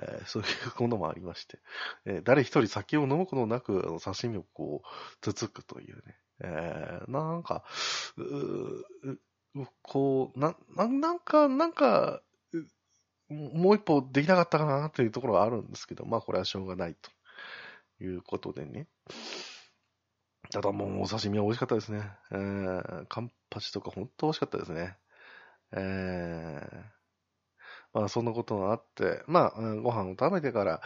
[0.03, 0.47] えーそうい
[0.79, 1.59] うものもありまして、
[2.07, 4.89] え誰一人酒を飲むことなく、あの刺身をこう、
[5.21, 6.19] つつくというね。
[6.43, 7.65] えなんか、
[8.17, 12.23] うこう、な、ななんか、なんか、
[13.29, 17.11] もう一歩できなかったかなというところはあるんですけど、まあこれはしょうがないと
[18.05, 18.89] いうことでね。
[20.53, 22.03] ただもうお刺身は美味しかったですね。
[22.33, 24.97] えー、カンパチとか本当美味しかったですね。
[25.73, 26.83] えー、
[27.95, 30.81] まあそんなことがあって、まあご飯を食べてから、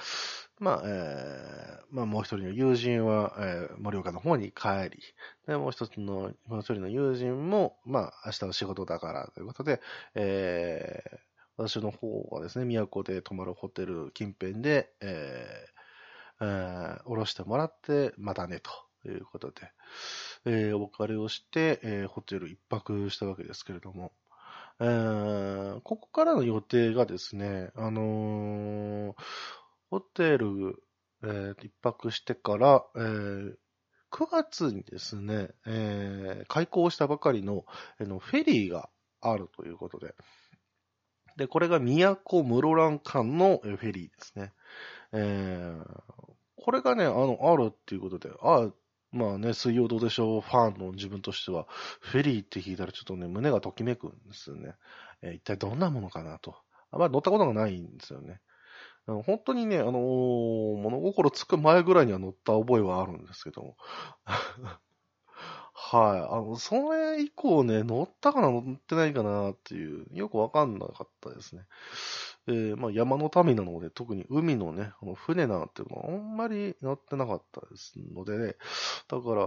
[0.61, 5.03] まあ、えー、まあもう一人の友人は、えー、盛岡の方に帰り、
[5.47, 9.81] で、もう一つの、もう一人の友人も、まあ明日の仕事だからということで、
[10.15, 11.19] えー、
[11.57, 18.71] 私の方はですね、都で泊まるホテル近辺で、えー、えー、降ろしてもらって、またね、と
[19.05, 19.71] ということで、
[20.47, 24.13] えー、お別れをして、えー、ホテル一泊したわけですけれども、
[24.81, 29.15] えー、ここからの予定がですね、あのー、
[29.91, 30.83] ホテル、
[31.23, 33.55] えー、一泊してから、えー、
[34.11, 37.67] 9月にですね、えー、開港したばかりの、
[38.01, 38.89] えのフェリーが
[39.21, 40.15] あるということで、
[41.37, 44.53] で、これが宮古室蘭間のフェリーですね。
[45.13, 45.85] えー、
[46.57, 48.71] これがね、あの、あるっていうことで、あ
[49.15, 51.69] まあね、水曜どうでしょうファンの自分としては、
[52.01, 54.75] フェリーって聞いたらちょっとね、胸がときめくんですよね。
[55.23, 56.57] えー、一体どんなものかなと。
[56.91, 58.41] あまり乗ったことがないんですよね。
[59.07, 63.77] 本当にね、あのー、物心つく前ぐらいには乗った覚えはあるんですけども。
[65.75, 66.21] はい。
[66.21, 71.67] あの、それ以降ね、乗ったかな、乗ってないかなっていう、よくわかんなかったですね。
[72.47, 78.57] えー、まあ山の民なので、特に海のね、あの船なんていうのはあんまり乗ってなかったですのでね、
[79.09, 79.47] だから、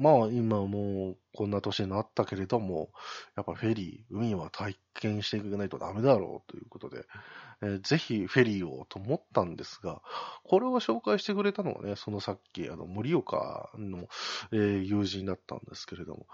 [0.00, 2.90] まあ今もうこんな年になったけれども、
[3.36, 7.04] やっぱフェリー、海は体験していかないとダメだろうということで、
[7.62, 10.00] えー、ぜひフェリーをと思ったんですが、
[10.44, 14.08] これを紹介してくれたのはね、そのさっき、あの、森岡の、
[14.52, 16.26] えー、友人だったんですけれども、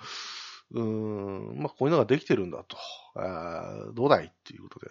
[0.72, 2.76] うーん、まあ、こういうのができてるんだと、
[3.94, 4.90] どうだいっていうことで、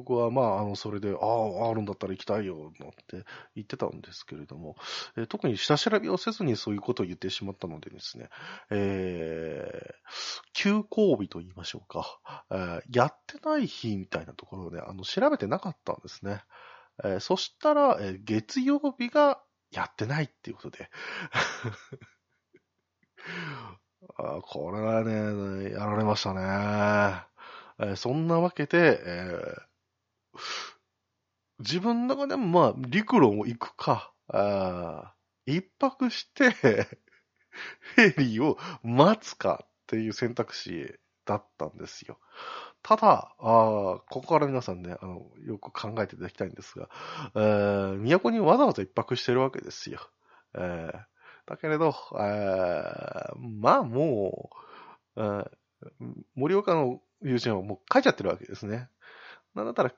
[0.00, 4.76] 僕はまあ、あの、それで、ああ、あるんだったら行きたいよ、なんて言ってたんですけれども、
[5.18, 8.30] えー、特に下調べをせずにそういうことを言ってしまったのでですね、
[8.70, 12.18] えー、休校日と言いましょうか、
[12.50, 16.42] えー、やってない日みたいなところをね、あの、調べてなかったんですね。
[17.04, 20.88] えー、そしたら、えー、月曜日がやってないっていうことで、
[24.16, 27.26] あこれはね、やられましたね。
[27.82, 29.62] えー、そんなわけで、えー、
[31.58, 35.14] 自分の中でもまあ、陸路も行くか、あ
[35.46, 42.18] 一泊して フェリーを待つかっていう選択肢だったんですよ。
[42.82, 46.88] ただ、あここから皆さんね、あの、よく考えていただきたいんですが、
[47.34, 50.00] えー、都にわざわざ一泊してるわけですよ。
[50.54, 50.92] えー、
[51.46, 54.50] だけれど、えー、まあも
[55.16, 55.44] う、えー、
[56.34, 58.88] 森岡の友人はもう帰っちゃってるわけですね。
[59.54, 59.92] なんだったら、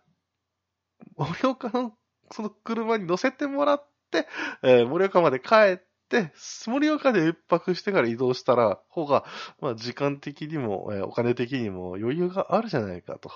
[1.16, 1.92] 盛岡の
[2.30, 4.26] その車に乗せてもらって、
[4.62, 9.24] えー、盛岡まで帰って、盛岡で一泊してから移動したら、方が、
[9.60, 13.30] まあ、時間的にも、えー、お金的にも余裕があるじゃないかと、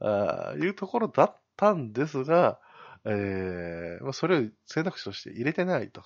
[0.00, 2.60] あいうところだったんですが、
[3.04, 6.02] えー、まあ、それを選択肢として入れてないと。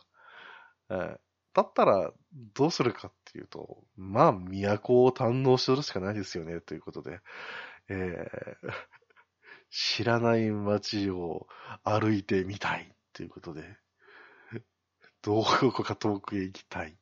[0.91, 1.19] えー、
[1.55, 2.13] だったら、
[2.55, 7.21] どうするかっていうと、まあ、都を堪能するしかないですよね、ということで、
[7.89, 8.71] えー、
[9.71, 11.47] 知らない街を
[11.85, 13.63] 歩いてみたいということで、
[15.23, 16.97] どこか遠くへ行きたい。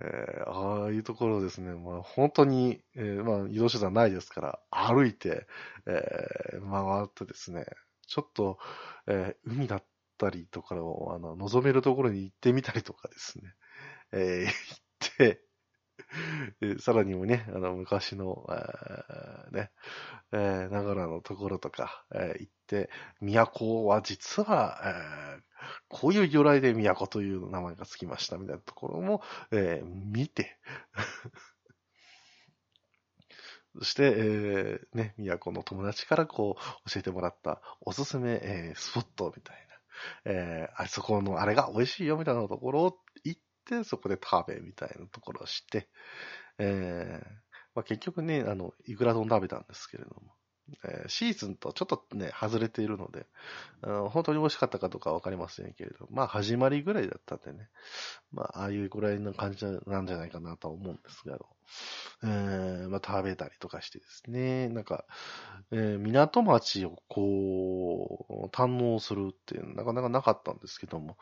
[0.00, 1.74] えー、ああいうところですね。
[1.74, 5.46] まあ本当に、えー、まあ移動手段ないですから、歩いて、
[5.86, 7.66] えー、回ってですね、
[8.06, 8.58] ちょっと、
[9.06, 9.84] えー、海だっ
[10.16, 13.54] たりとかを、あの、望めるところに行ってみたりとかですね、
[14.12, 15.42] えー、行って、
[16.80, 18.46] さらにもね、あの、昔の、
[19.50, 19.70] えね、
[20.32, 25.42] えー、長良のところとか、えー、行って、都は実は、えー、
[25.88, 30.58] こういう由来で都という名前がつきましたみたいなところも、えー、見て、
[33.78, 39.56] そして、えー、ね、都の友達からこう、教えてもらったおすすめ、えー、スポットみたい
[40.26, 43.51] な、えー、あそこのあれが美味しいよみたいなところを行って、
[43.84, 45.88] そこで食べみたいなところをして、
[46.58, 47.26] えー、
[47.74, 50.34] まあ、結局ね、あの、いくら丼食べたんですけれども、
[50.84, 53.26] えー、シーズンとちょっとね、外れているので、
[53.82, 57.68] あの本当に美味しかったかどうかわかりませんけれど、まあ始まりぐらいだったんでね、
[58.32, 61.38] まあああいうぐらいの感じなんじゃないかなと思うんですが、
[62.22, 65.04] えー、まあ食べたりとかしてですね、なんか、
[65.70, 71.16] えー、港町をこう、堪能するっていうなかなかなかったんですけども、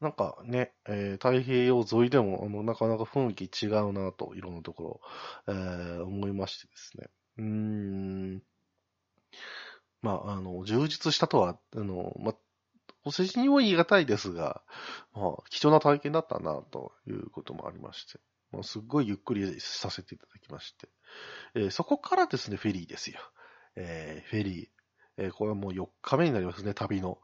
[0.00, 5.00] なんかね、えー、太平洋沿いでも、あの、なかなか雰囲気違うなと、いろんなとこ
[5.46, 7.08] ろ、えー、思いましてですね。
[7.38, 8.42] うーん。
[10.02, 12.34] まあ、あの、充実したとは、あの、まあ、
[13.04, 14.62] お世辞にも言い難いですが、
[15.14, 18.20] まあ、貴重な体験だったな、ということもありまして、
[18.52, 20.88] まあ、すっごいゆっくりさせていただきまして、
[21.54, 23.18] えー、そこからですね、フェリーですよ。
[23.76, 24.68] えー、フェリー。
[25.18, 27.18] えー、これはもう4日目になりますね、旅の。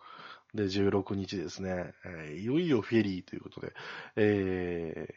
[0.55, 3.73] で、16日ですね、えー、いよいよフェリーということで、
[4.17, 5.09] え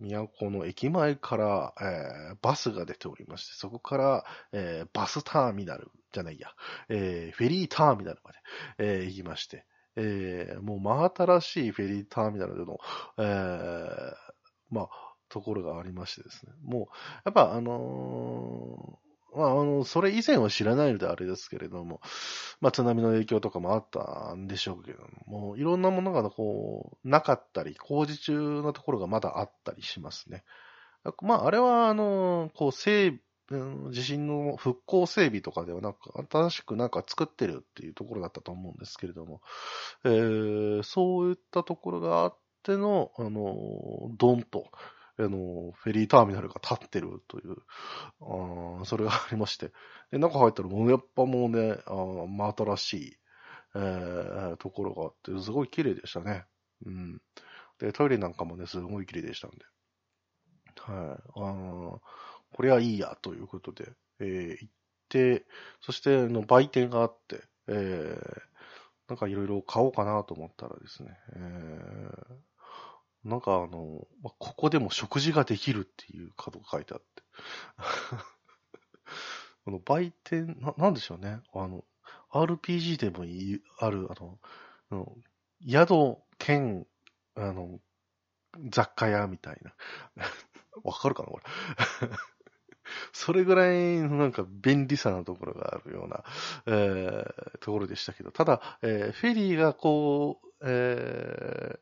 [0.00, 6.48] ー、都の駅前から、えー、バスが出ておりまして、そこから、えー、バスターミナルじゃないや、
[6.88, 8.38] えー、フェリーターミナルまで、
[8.78, 9.64] えー、行きまして、
[9.96, 12.78] えー、もう真新しいフェリーターミナルでの、
[13.18, 14.14] えー、
[14.70, 14.88] まあ、
[15.28, 16.52] ところがありましてですね。
[16.62, 16.86] もう、
[17.24, 22.00] やっぱあのー、まあ、あの、それ以前は知らないのであれですけれども、
[22.60, 30.44] まあ、津波の影響とかもあったんでしょうけども、もういろんなものがこう、なかったり、工事中のところがまだあったりしますね。
[31.22, 33.18] まあ、あれは、あの、こう、整
[33.90, 39.40] 地震の復興整備とかではなく、新しくなんか作ってるっていうところだったと思うんですけれども、
[40.04, 44.70] えー、そういったところがあっての、あの、ドンと、
[45.18, 47.56] あの、フェリーターミナルが立ってるという、
[48.20, 49.72] あそれがありまして、
[50.10, 51.94] で、中入ったらもうやっぱもうね、あ
[52.26, 53.16] 真新しい、
[53.74, 56.44] えー、ところがあって、すごい綺麗でしたね。
[56.86, 57.20] うん。
[57.78, 59.56] で、トイレなんかもね、すごい綺麗でしたんで。
[60.80, 61.22] はい。
[61.36, 62.00] あの
[62.52, 64.68] これはいいや、ということで、えー、行っ
[65.08, 65.46] て、
[65.80, 68.40] そして、あの、売店があって、えー、
[69.08, 77.22] なんかいろいろ買おうかなと思ったらですね、えー、なんかあの、まあここでも食事ができるっていう角が書いてあって。
[79.64, 81.40] この売店、な、なんでしょうね。
[81.52, 81.84] あの、
[82.32, 84.38] RPG でもいい、ある、あの、
[84.90, 85.16] あの
[85.66, 86.86] 宿兼、
[87.34, 87.80] あの、
[88.70, 89.74] 雑貨屋みたいな。
[90.84, 91.44] わかるかなこれ。
[93.12, 96.24] それぐらいのなんか便利さなところがあるような、
[96.66, 101.78] えー、ところでしたけど、ただ、えー、フェリーがこう、えー、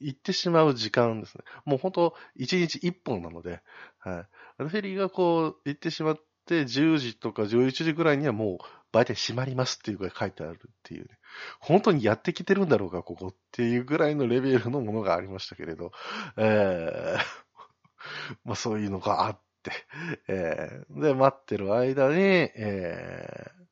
[0.00, 1.44] 行ってしまう時間ですね。
[1.64, 3.62] もう本当、1日1本なので、
[3.98, 4.26] は
[4.58, 4.64] い。
[4.64, 8.58] フェリーがこう、行ってしまって、10時とか11時ぐらいにはもう、
[8.92, 11.18] 売店閉まりますっていうが書いてあるっていうね。
[11.60, 15.92] 本当にやってきてるんだろうか、ここっていうぐらいのレベルのものがありましたけれど、
[16.36, 17.20] えー、
[18.44, 19.40] まあそういうのがあっ、
[20.28, 23.66] えー、で、待ってる間に、えー、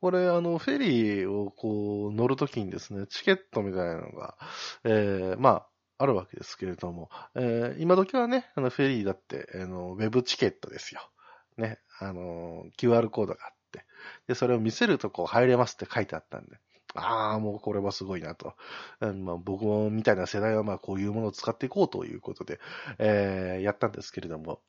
[0.00, 4.36] これ、あの、フェリーをこう乗るときにですね、チケットみたいなのが、
[4.84, 5.68] えー、まあ、
[5.98, 11.08] あるわけですけれども、えー、今時はね、あの、フェリーだって、あの、ウェブチケットですよ。
[11.56, 13.84] ね、あの、QR コードがあって、
[14.26, 16.58] で、それを見せるとこう入れますって書いてあったんで、
[16.94, 18.54] ああ、もうこれはすごいなと。
[19.00, 22.60] まあ、僕みたいな世代はまあこういうものを使っていこうということで、
[22.98, 24.60] えー、やったんですけれども、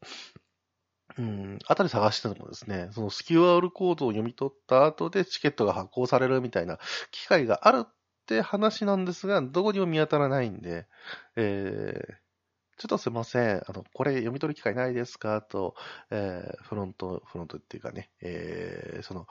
[1.18, 6.80] うん、あたり探してもですね、その QR コードを読み取った後でチケットが発行されるみたいな
[7.12, 7.94] 機会があるっ
[8.26, 10.88] て話なんですが、どこにも見当たらないんで、
[11.36, 12.14] えー、
[12.78, 13.64] ちょっとすいません。
[13.68, 15.42] あの、これ読み取る機会ないですか？
[15.42, 15.76] と、
[16.10, 19.28] えー、フロント、フロントっていうかね、えー、その、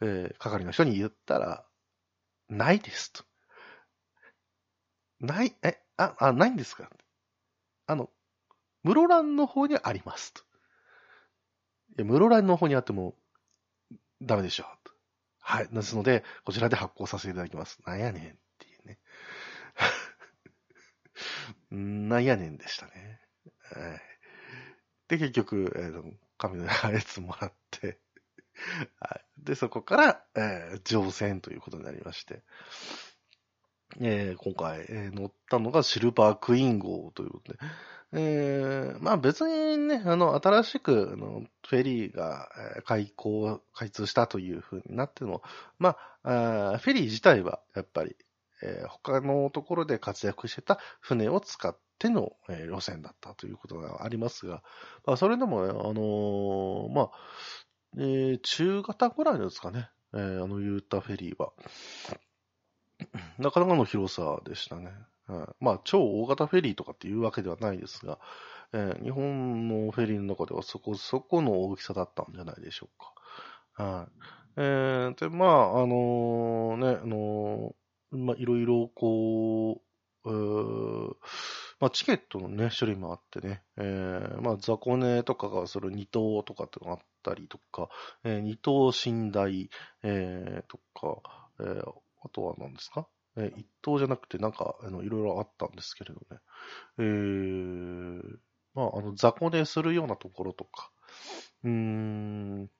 [0.00, 1.64] えー、係の人に言ったら、
[2.48, 3.22] ないですと。
[5.20, 6.90] ない、え、あ、あ、ないんですか？
[7.86, 8.10] あの、
[8.82, 10.42] 室蘭の方にありますと。
[11.96, 13.14] や、室蘭の方にあっても、
[14.22, 14.66] ダメでしょ。
[15.40, 15.68] はい。
[15.72, 17.80] ですので、こちらで発行させていただきます。
[17.86, 18.98] なんやねんっていうね。
[22.08, 23.20] なんやねんでしたね。
[23.62, 24.00] はい。
[25.08, 27.98] で、結局、えー、紙のやつもらって
[28.98, 29.44] はい。
[29.44, 32.42] で、そこから、えー、乗船ということになりまして、
[34.00, 37.58] えー、今回、えー、乗ったのがシルバークイーン号ということで、
[38.12, 42.48] えー、まあ別にね、あの、新しく、あの、フェリーが
[42.84, 45.40] 開港、開通したというふうになっても、
[45.78, 48.16] まあ、フェリー自体はやっぱり、
[48.60, 54.64] え、他のところで活躍してた船を使っての、え、路線だったということがありますが、
[55.06, 57.10] まあそれでも、あのー、まあ、
[57.98, 61.52] えー、中型ぐらいですかね、えー、あのユータフェリーは。
[63.38, 64.90] なかなかの広さでしたね。
[65.28, 68.18] うんまあ、超大型フェリーとかっていうわけではないですが、
[68.72, 72.88] えー、日本のフェリーの中ではそこそこの大きさだったんじゃないでしょ
[73.76, 73.82] うか。
[73.82, 74.08] はい。
[74.56, 79.80] えー、で、まあ、あのー、ね、あのー、まあ、いろいろこ
[80.24, 81.14] う、えー、
[81.80, 87.88] まあ、チケットのね、種類もあってね、えー、まあ、雑魚寝とかがそれ二等とかってのがあったりとか、
[88.24, 89.70] えー、二等寝台、
[90.02, 91.90] えー、とか、えー、
[92.22, 93.08] あとは何ですか？
[93.36, 96.38] え一等じゃなくて、なんか、あの、いろいろあったんですけれどね。
[96.98, 98.20] えー、
[98.74, 100.90] まあ、あの、雑魚寝するようなところとか、
[101.64, 102.70] うーん、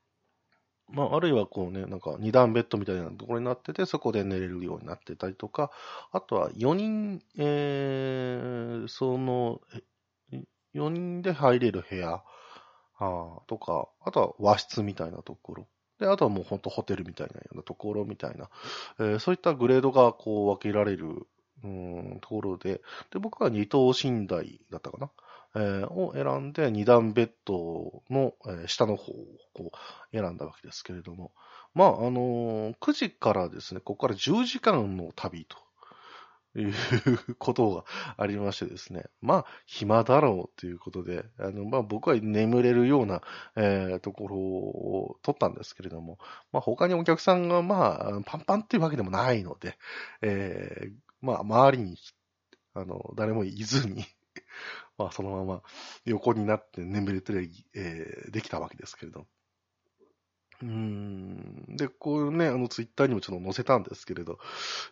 [0.92, 5.70] まあ、あるいはこうね、なんか二段ベッドみたいなところになってて、そこで寝れるようになってたりとか、
[6.12, 9.60] あとは4人、えー、その、
[10.74, 12.22] 4人で入れる部屋、
[12.98, 15.68] あとか、あとは和室みたいなところ。
[15.98, 18.48] で、あとはもう本当ホテルみたいなようなところみたいな、
[18.98, 21.26] えー、そういったグレードがこう分けられる、
[21.62, 22.80] うん、ところで、
[23.12, 25.10] で、僕は二等寝台だったかな。
[25.56, 29.16] えー、を選んで二段ベッドの、えー、下の方を
[29.52, 31.32] こう選んだわけですけれども、
[31.74, 35.56] まあ、あのー、9時からですね、ここから10時間の旅と
[36.58, 36.74] いう
[37.38, 37.84] ことが
[38.16, 39.04] ありましてですね。
[39.20, 43.22] まあ、暇だろうということで、あの、まあ僕は眠れるような、
[43.56, 46.18] えー、ところを取ったんですけれども、
[46.52, 49.78] まあ他にお客さんがまあ、パンパンっていうわけでもないので、
[50.22, 51.96] えー、まあ周りに、
[52.74, 54.04] あの、誰もいずに
[55.00, 55.62] まあそのまま
[56.04, 59.26] 横になって眠れて、え、できたわけですけれど。
[60.62, 61.64] うん。
[61.76, 64.38] で、こうね、あの、ツイッターにもちょっと載せたんですけれど、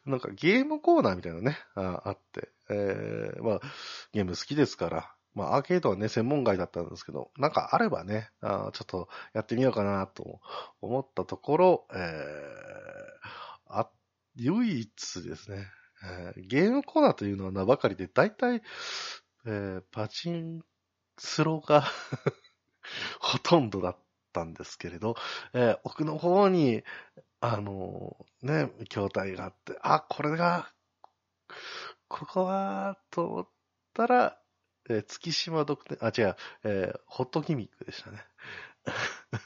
[0.07, 3.61] なんかゲームコーナーみたいなね、ああって、えー、まあ、
[4.13, 10.41] ゲーム好きですから、まあ、アーケードはね、専門外だったんですけど、なんかあればね、あちょっとやってみようかなと
[10.81, 12.01] 思ったところ、えー、
[13.69, 13.91] あ、
[14.37, 15.67] 唯一ですね、
[16.37, 18.63] えー、ゲームコーナーというのは名ばかりで、大体、
[19.51, 20.63] えー、パチン
[21.17, 21.83] スロが
[23.19, 23.97] ほとんどだっ
[24.35, 25.17] たんですけれど、
[25.55, 26.85] えー、奥の方に、
[27.41, 30.71] あのー、ね、筐体があって、あ、これが、
[32.09, 33.49] ここは、と思っ
[33.95, 34.39] たら、
[34.91, 38.23] えー、月島独特、あ、違う、えー、ホットギミックでしたね。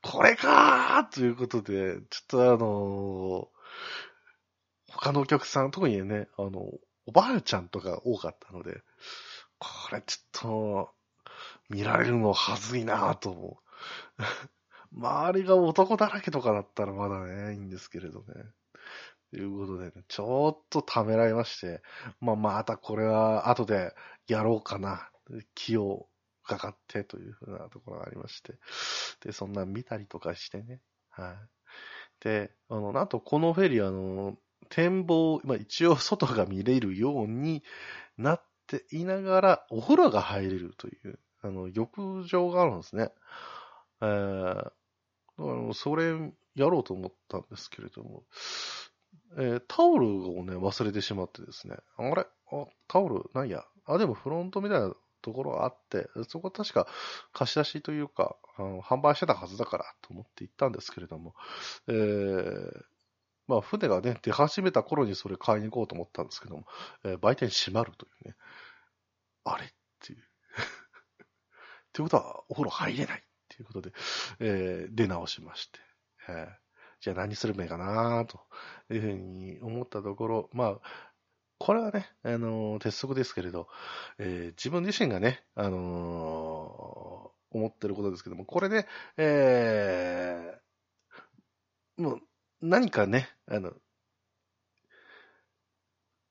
[0.00, 6.72] これかーということで、ちょっとあのー、他のお客さん、特にね、あの、
[7.08, 8.82] おばあちゃんとか多かったので、
[9.58, 10.90] これちょっと、
[11.70, 13.60] 見られるのはずいなぁと思
[14.18, 14.22] う。
[14.92, 18.34] 周りが男だらけとかだったらまだね、いいんですけれどね。
[19.30, 21.82] ということでね、ちょっとためらいまして、
[22.20, 23.94] まあまたこれは後で
[24.26, 25.10] やろうかな。
[25.54, 26.08] 気を
[26.42, 28.54] かかってというふうなところがありまして。
[29.20, 30.82] で、そんな見たりとかしてね。
[31.08, 31.36] はい。
[32.20, 34.38] で、あの、なんとこのフェリー、あの、
[34.70, 37.62] 展望、まあ一応外が見れるように
[38.16, 43.12] なっていながら、お風呂が入れるという、あの、浴場があるんですね。
[44.00, 44.72] えー、
[45.70, 46.16] あそれ
[46.54, 48.24] やろうと思ったんですけれども、
[49.36, 50.06] えー、タオル
[50.38, 52.26] をね、忘れてしまってですね、あれ？
[52.50, 53.64] あ、タオルないや。
[53.86, 56.86] あ、でもフロントみたいなところがあって、そこ確か
[57.32, 61.34] 貸し出しというか、あの販売してたはずだからと思って行ったんですけれども、
[61.88, 62.82] えー、
[63.48, 66.64] まあ船がね、出始めた頃にそれ買いに行こうと思ったんですけども、
[67.04, 68.36] えー、売店閉まるというね、
[69.44, 69.68] あれっ
[70.00, 70.22] ていう。
[71.92, 73.92] ということは、お風呂入れないっていうことで、
[74.40, 75.80] えー、出直しまして、
[76.28, 76.48] えー、
[77.00, 78.40] じゃあ何するべかなと
[78.94, 81.08] いうふうに思ったところ、まあ、
[81.58, 83.68] これはね、あのー、鉄則ですけれど、
[84.18, 88.86] えー、自分自身がね、あのー、思ってることですけども、これで、
[89.16, 92.20] えー、もう、
[92.60, 93.72] 何かね、あの、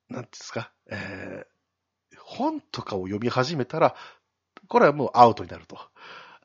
[0.09, 3.95] なんですか、えー、本とかを読み始めたら、
[4.67, 5.79] これはもうアウトになると。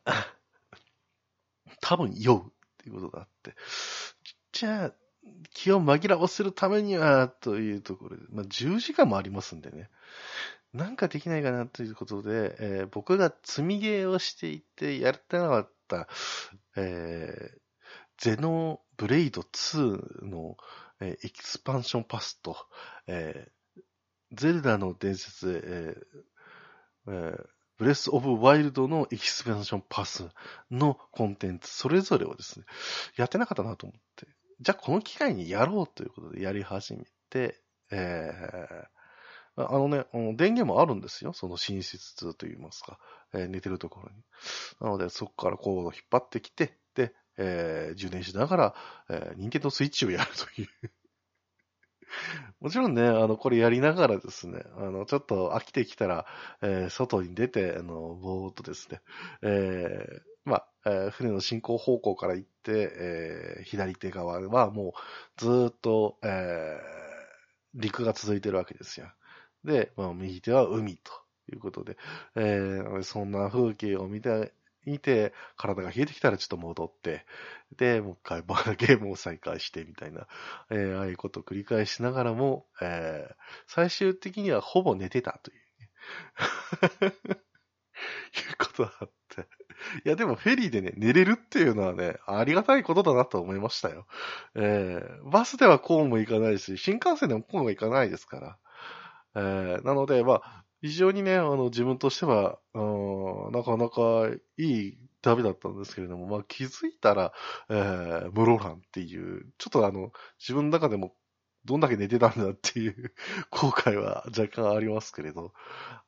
[1.81, 3.55] 多分酔うっていうことがあって。
[4.53, 4.95] じゃあ、
[5.51, 9.91] 気を紛らわせるためには、というところで、まあ、10時間もありますんでね。
[10.73, 16.09] なんかできないかなということで、えー、僕が積みゲーをしていてやってなかった、
[16.77, 17.59] えー、
[18.17, 20.57] ゼノブレイド2の、
[21.01, 22.57] えー、エキスパンションパスと、
[23.07, 23.83] えー、
[24.33, 25.97] ゼルダの伝説、
[27.07, 27.47] えーえー、
[27.79, 30.29] ブレスオブワイルドのエキスペンションパス
[30.71, 32.67] のコンテンツ、それぞれをですね、
[33.17, 34.27] やってなかったなと思って、
[34.61, 41.33] じゃあこの機会にやろうということでやり始めて、えー、あのね、電源もあるんですよ。
[41.33, 42.99] その寝室といいますか、
[43.35, 44.23] えー、寝てるところに。
[44.81, 48.75] なので、そこからコードを引っ張ってきて、で、えー、充電しながら、
[49.09, 50.91] えー、任天堂スイッチをやるという
[52.61, 56.27] もちろんね、あの、これやりながらですね、あの、ちょっと飽きてきたら、
[56.61, 59.01] えー、外に出て、あの、ぼーっとですね、
[59.43, 64.93] えー、まあ、えー、船の進行方向から行って、えー、左手側はもう
[65.37, 69.13] ずっと、えー、陸が続いてるわけですよ。
[69.65, 71.13] で、まあ、右手は海と
[71.53, 71.97] いうことで、
[72.35, 74.53] えー、そんな風景を見て、
[74.85, 77.25] 見て、体が冷えてきたらちょっと戻って、
[77.77, 78.43] で、もう一回
[78.77, 80.27] ゲームを再開してみたいな、
[80.71, 83.35] えー、ああいうことを繰り返しながらも、えー、
[83.67, 87.15] 最終的にはほぼ寝てたという、ね。
[88.59, 89.43] ことがあって。
[90.05, 94.07] いや、でもフェリーでね、寝れるっていうのはね、ありがたいことだなと思いましたよ。
[94.55, 98.59] えー、バスではこうもいかないし、新幹線でもこうもいかないですから。
[99.35, 102.81] えー、なので、まあ、非常にね、あの、自分としては、う
[103.51, 107.33] んなかなかいい旅だったんですけれども、まあ気づいたら、
[107.71, 111.15] えー、室蘭っていう、ちょっとあの、自分の中でも
[111.65, 113.15] どんだけ寝てたんだっていう
[113.51, 115.53] 後悔は若干ありますけれど、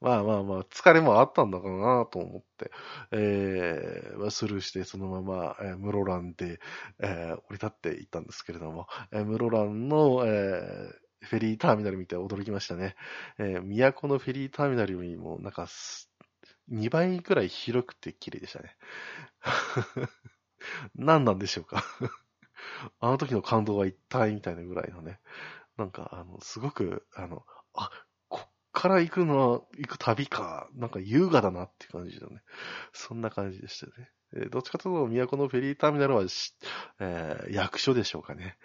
[0.01, 2.73] まあまあまあ、疲れもあったんだかなと思って、
[3.13, 6.59] えー、スルーしてそのまま、えー、室蘭で、
[6.99, 12.97] えー、降り立っていったんですけれども、えー、室蘭の、えーフェリーターミナル見て驚きましたね。
[13.39, 16.11] えー、都のフェリーターミナルよりも、なんかす、
[16.69, 18.77] 2倍くらい広くて綺麗でしたね。
[20.95, 21.85] 何なんでしょうか
[23.01, 25.21] あの時の感動は一体みたいなぐらいのね。
[25.77, 27.45] なんか、あの、すごく、あの、
[27.75, 27.91] あ、
[28.29, 30.69] こっから行くのは、行く旅か。
[30.75, 32.43] なんか優雅だなって感じだね。
[32.93, 34.11] そんな感じでしたね。
[34.35, 38.59] えーどっちかというと、都のフェリーターミナルは、えー役所でしょうかね。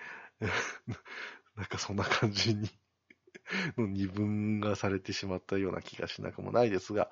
[1.60, 2.70] なんかそんな感じに
[3.78, 7.10] の二分がされてしまったような気がしなくもないですが、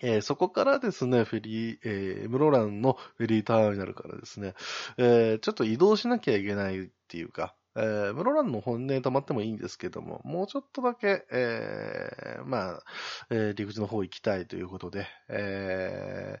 [0.00, 4.54] えーそこからですね、フェリー、えー室蘭のフェリーターミナルからですね、
[4.98, 12.82] えーちょっと移動しなきゃいけないっていうか、えー室蘭の本音に泊まってもいいんですけども、もうちょっとだけ、えーまあ、
[13.30, 16.36] えー陸地の方行きたいということで、え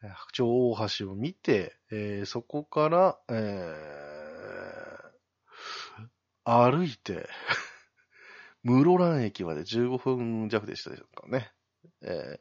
[0.00, 4.17] 白鳥大橋を見て、えーそこから、えー
[6.48, 7.28] 歩いて、
[8.64, 11.52] 室蘭駅まで15分弱でしたでしょうかね。
[12.02, 12.40] えー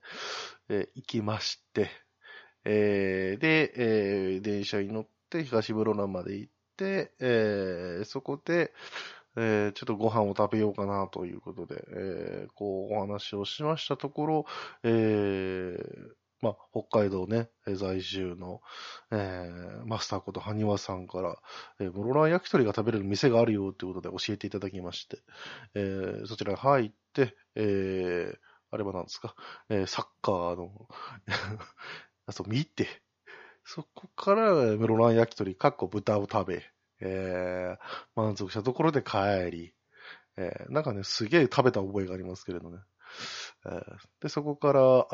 [0.70, 1.89] えー行きまして、
[2.66, 8.74] えーで、えー電車に乗って東室蘭まで行って、えーそこで、
[9.38, 14.45] えーちょっとご飯を食べようかなということで、えーこうお話をしましたところ、
[14.84, 18.62] えーまあ、北海道ね、在住の、
[19.12, 21.36] えーマスターこと埴輪さんから、
[21.80, 25.18] えー、室蘭焼き鳥が食べれる店があるよということで教えていただきまして、
[25.76, 28.38] えーそちらに入って、えー
[28.70, 29.34] あれは何ですか、
[29.70, 30.88] えーサッカーの
[32.28, 32.88] やつを見て、
[33.66, 36.64] そこから、室蘭焼き鳥、かっこ豚を食べ、
[37.02, 37.78] えー
[38.16, 39.74] 満足したところで帰り、
[40.38, 42.78] えーなんかね、すげえ食べた覚えがありますけれどね。
[43.66, 43.84] えー
[44.22, 45.06] で、そこから、あ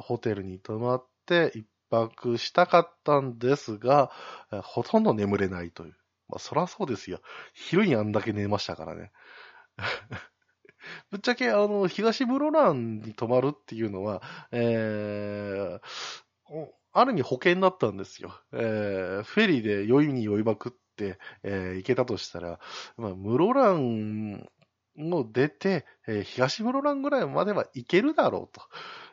[0.00, 4.10] ホテルに泊まって一泊したかったんですが、
[4.62, 5.94] ほとんど眠れないという。
[6.28, 7.20] まあ、そらそうですよ。
[7.54, 9.12] 昼にあんだけ寝ましたからね。
[11.10, 14.22] ぶっちゃけ、あの、東室蘭に泊まるっていうのは、
[14.52, 15.80] えー
[16.92, 18.32] ある意味保険だったんですよ。
[18.52, 22.58] えーフェリーで酔いに酔いまくって、えー行けたとしたら、
[22.96, 24.48] まあ、室蘭
[25.12, 28.62] を出て、えー東室蘭ぐらいまでは行けるだろうと。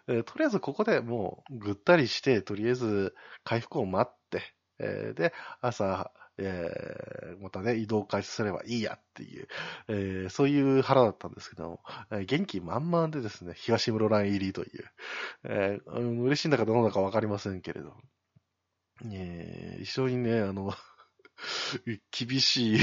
[0.07, 4.41] えとりあえずここでもうぐったりして、とりあえず回復を待って、
[4.79, 9.47] えーで、朝、えーまたね、移動開始すればいいやっていう、
[9.87, 11.79] えーそういう腹だったんですけども、
[12.11, 14.85] えー元気満々でですね、東室蘭入りという、
[15.45, 15.91] えー
[16.21, 17.93] 嬉しいんだかどうだかわかりませんけれど、
[19.11, 20.73] えー非常にね、あの、
[22.11, 22.79] 厳しい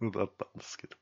[0.00, 0.96] ものだったんですけど。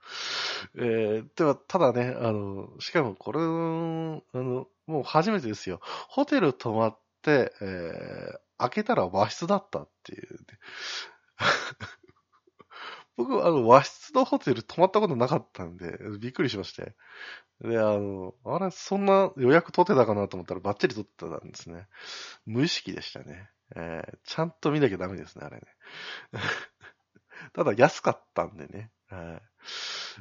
[0.77, 5.81] えーでは、ただね、あの、しかもこれ、あの、もう初めてですよ。
[6.09, 10.39] ホテル泊まって、えー開けたら和室だったっていうね、
[13.17, 16.95] 僕、あの、和室のホテル泊まったことなかったんで、びっくりしまして。
[17.63, 21.89] で、あの、あれ、そんな予約取ってたかなと思ったらバッチリ取ってたんですね。
[22.47, 23.51] 無意識でしたね。
[23.77, 25.63] えーちゃんと見なきゃダメですね、あれね。
[27.55, 28.91] ただ安かったんでね。
[29.09, 29.41] は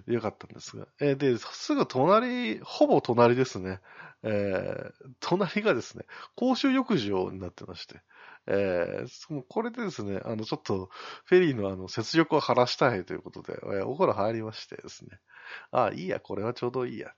[0.07, 0.13] い。
[0.13, 0.87] よかったんですが。
[0.99, 3.79] えーで、すぐ隣、ほぼ隣ですね。
[4.23, 8.01] えー隣がですね、公衆浴場になってまして。
[8.47, 10.89] えーそのこれでですね、あの、ちょっと、
[11.25, 15.19] フェリーのあの、雪辱を晴らしたいということで、えーお風呂入りましてですね。
[15.71, 17.13] ああ、いいや、これはちょうどいいや、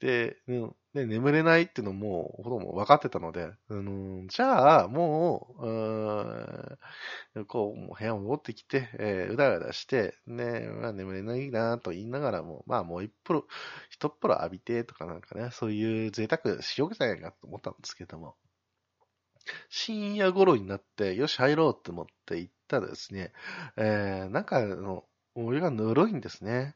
[0.00, 0.76] で、うん。
[0.94, 13.46] ね、眠れないっていうのも、ほとんど分かってたので、うん、じゃあ、もう、うこう、もう部屋戻ってきて、えーうだうだして、ね、まあ眠れないなと言いながらも、まあもう一風呂、
[13.90, 18.36] 一風呂浴びてとかなんかね、そういう贅沢しようじゃないかと思ったんですけども、
[19.68, 23.32] 深夜頃になって、よし入ろうって思って行ったらですね、
[23.76, 25.04] えー、なんかの、
[25.34, 26.74] お湯がぬるいんですね。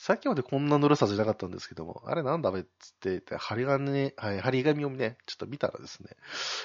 [0.00, 2.68] さっきまでこんなぬるさじゃなかったんですけども、あれなんだべっつっ
[3.00, 6.08] て言って、針金、はい、針紙をね、ちょっと見たらですね、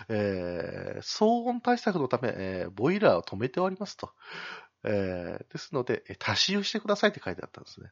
[0.07, 4.13] えー、騒音対策のため、えーボイラーを止めておりますと。
[4.85, 7.91] えーですので、足し湯してくださいって書いてあったんですね。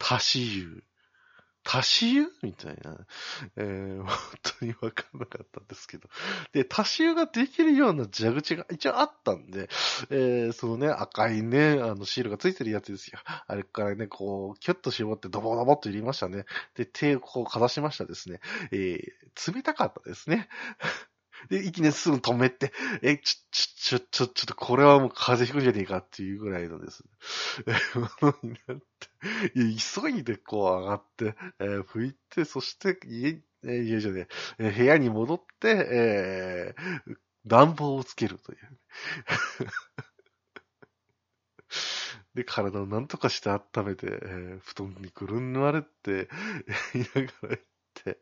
[0.00, 0.82] 足し湯。
[1.68, 2.28] 足し湯？
[2.42, 2.96] みたいな、
[3.56, 4.08] えー、本
[4.60, 6.08] 当にわかんなかったんですけど。
[6.52, 9.68] で、足し湯ができるような蛇口が一応あったんで、
[10.10, 13.18] えー、そのね、赤いね、あの、シールがついてるやつですよ。
[13.24, 16.44] あれからね、こう、キュッと絞ってドボドボっと入れましたね。
[16.76, 18.40] で、手をこうかざしましたですね。
[18.70, 20.48] えー、冷たかったですね。
[21.48, 22.72] で、いきなりすぐ止めて、
[23.02, 27.04] え、ちょ、ちょ、ちょ、ちょっとこれはもう風邪ひくじゃねえかっていうぐらいのです。
[27.66, 28.84] え、ものになって、
[29.54, 34.28] 急いでこう上がって、えー、拭いて、そして家、えー、家じゃね
[34.58, 37.16] え、え部屋に戻って、えー、
[37.46, 38.58] 暖房をつけるという。
[42.34, 46.28] で、体をなんとかして温めて、えー、布団にくるんまれて、
[46.92, 48.18] 言いながら行って、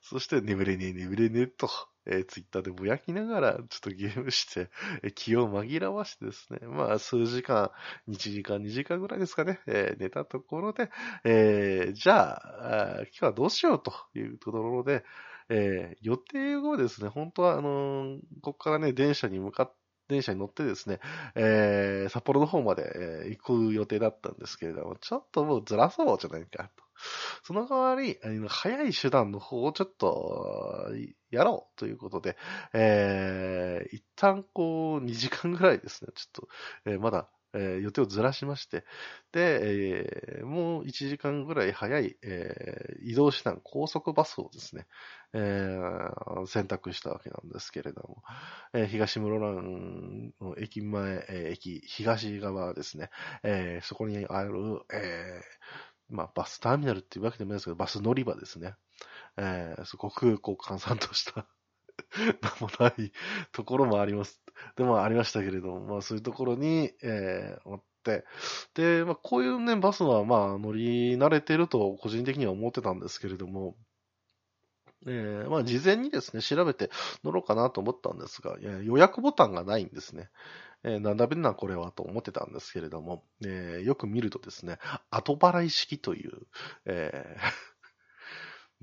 [0.00, 1.68] そして眠れねえ眠れねえと、
[2.06, 4.70] えー、ツイッターでぼやきながら、ちょっとゲームして、
[5.02, 7.70] えー、気を紛らわしてですね、まあ、数時間、
[8.08, 10.90] 1時間、2時間ぐらいですかね、えー、寝たところで、
[11.24, 15.04] えー、じゃああ今日はどうしようというところで、
[15.48, 21.00] えー、予定後ですね、本当は、あのー、ここからね、電車に向かって、電車に乗ってですね、
[21.34, 26.84] えー、札幌の方まで、えー、行く予定だったんですけれども、ちょっともうずらそうじゃないかと。
[27.42, 30.90] その代わり、早い手段の方をちょっと、
[31.30, 32.36] やろうということで、
[32.74, 36.48] えー、一旦こう、2時間ぐらいですね、ちょっと、
[36.84, 38.84] えー、まだ、えー、予定をずらしまして、
[39.32, 40.00] で、
[40.38, 44.86] えー、もう1時間ぐらい早い、えー、移動手段、高速バスをですね、
[45.34, 48.22] えー、選択したわけなんですけれども、
[48.72, 53.10] えー、東室蘭の駅前、えー、駅、東側ですね、
[53.42, 58.74] えー、そこにある、えー、まあ、バスターミナルっていうわけでもないですけど、バス乗り場ですね。
[59.36, 61.46] えー、すごく、こう、閑散とした
[62.42, 63.12] なんもない
[63.52, 64.42] ところもあります。
[64.76, 68.24] でもありましたけれども、まあそういうところに、えー、って、
[68.74, 73.76] で、まあこういうね、バスはまあ乗り慣れてると個人的には思ってたんですけれども、
[75.06, 76.90] えー、まあ事前にですね、調べて
[77.24, 80.28] 乗ろうかなと思ったんですが、予約ボタンがないんですね。
[80.84, 84.78] えー、なんだべんなこれはと思ってたんですけれども、えー、よく見るとですね、
[85.10, 86.32] 後払い式という、
[86.86, 87.42] えー、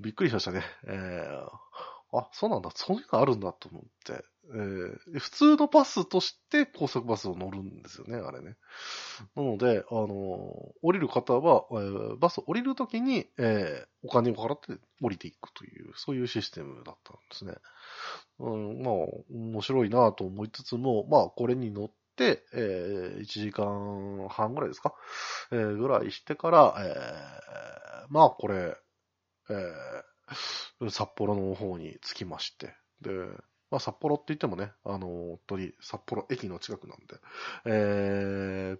[0.00, 0.62] びっくりしましたね。
[0.86, 8.56] えー、あ、そうなんだ、そういうのあるんだと思って、えー、普通のバスとして高速バスを乗るんですよね、あれね。
[9.36, 10.08] なので、あのー、
[10.82, 17.54] 降りる方は、えー、バス降りるときに、えー、お金を払って降りていくという、そういうシステムだったんですね。
[18.38, 18.94] うん、まあ、
[19.30, 24.94] 面白いなと思いつつも、まあ、これに乗って、えー、1時間半ぐらいですか、
[25.52, 28.76] えー、ぐらいしてから、えー、まあ、これ、
[29.50, 33.10] えー、札幌の方に着きまして、で、
[33.70, 37.16] まあ、札幌って言ってもね、あの、本当に札幌駅の近くなんで、
[37.66, 38.78] えー、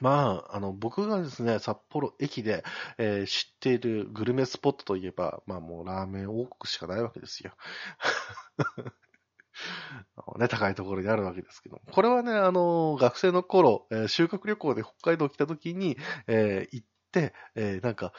[0.00, 2.64] まあ、あの、僕がですね、札幌駅で、
[2.98, 7.52] えー、知っているグルメスポットといえば、まあもうラーメン王国しかないわけですよ。
[10.38, 11.82] ね、高いところにあるわけですけども。
[11.92, 16.86] これはね、あの、学生の頃、えー、修学旅行で北海道来た時に、えー、行っ、
[17.20, 18.12] えー、なんか、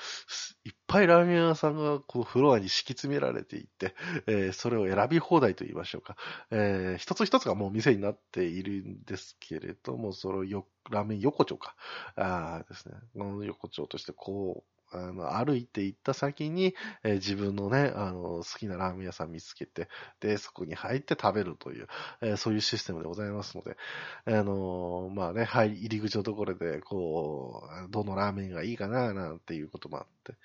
[0.64, 3.96] いっぱいラーメン屋さんがこうフロアに敷き詰められていて、
[4.28, 6.16] えー、それを選び放題と言いましょうか。
[6.52, 11.76] えー、一つ一つがもう店になっているんですけれども、そのよ、ラーメン横丁か。
[12.16, 12.96] あですね。
[13.16, 19.90] 横丁としてこう、あの、歩いて行った先に、えー、自分のね、あの、好きなラーメン屋さん見つけて、
[20.20, 21.88] で、そこに入って食べるという、
[22.22, 23.78] えー、そういうシステムでございますので、
[24.26, 30.36] あのまあね、入り、口のところで、こう、どのラーメンがいいかな、なんていうこともあって、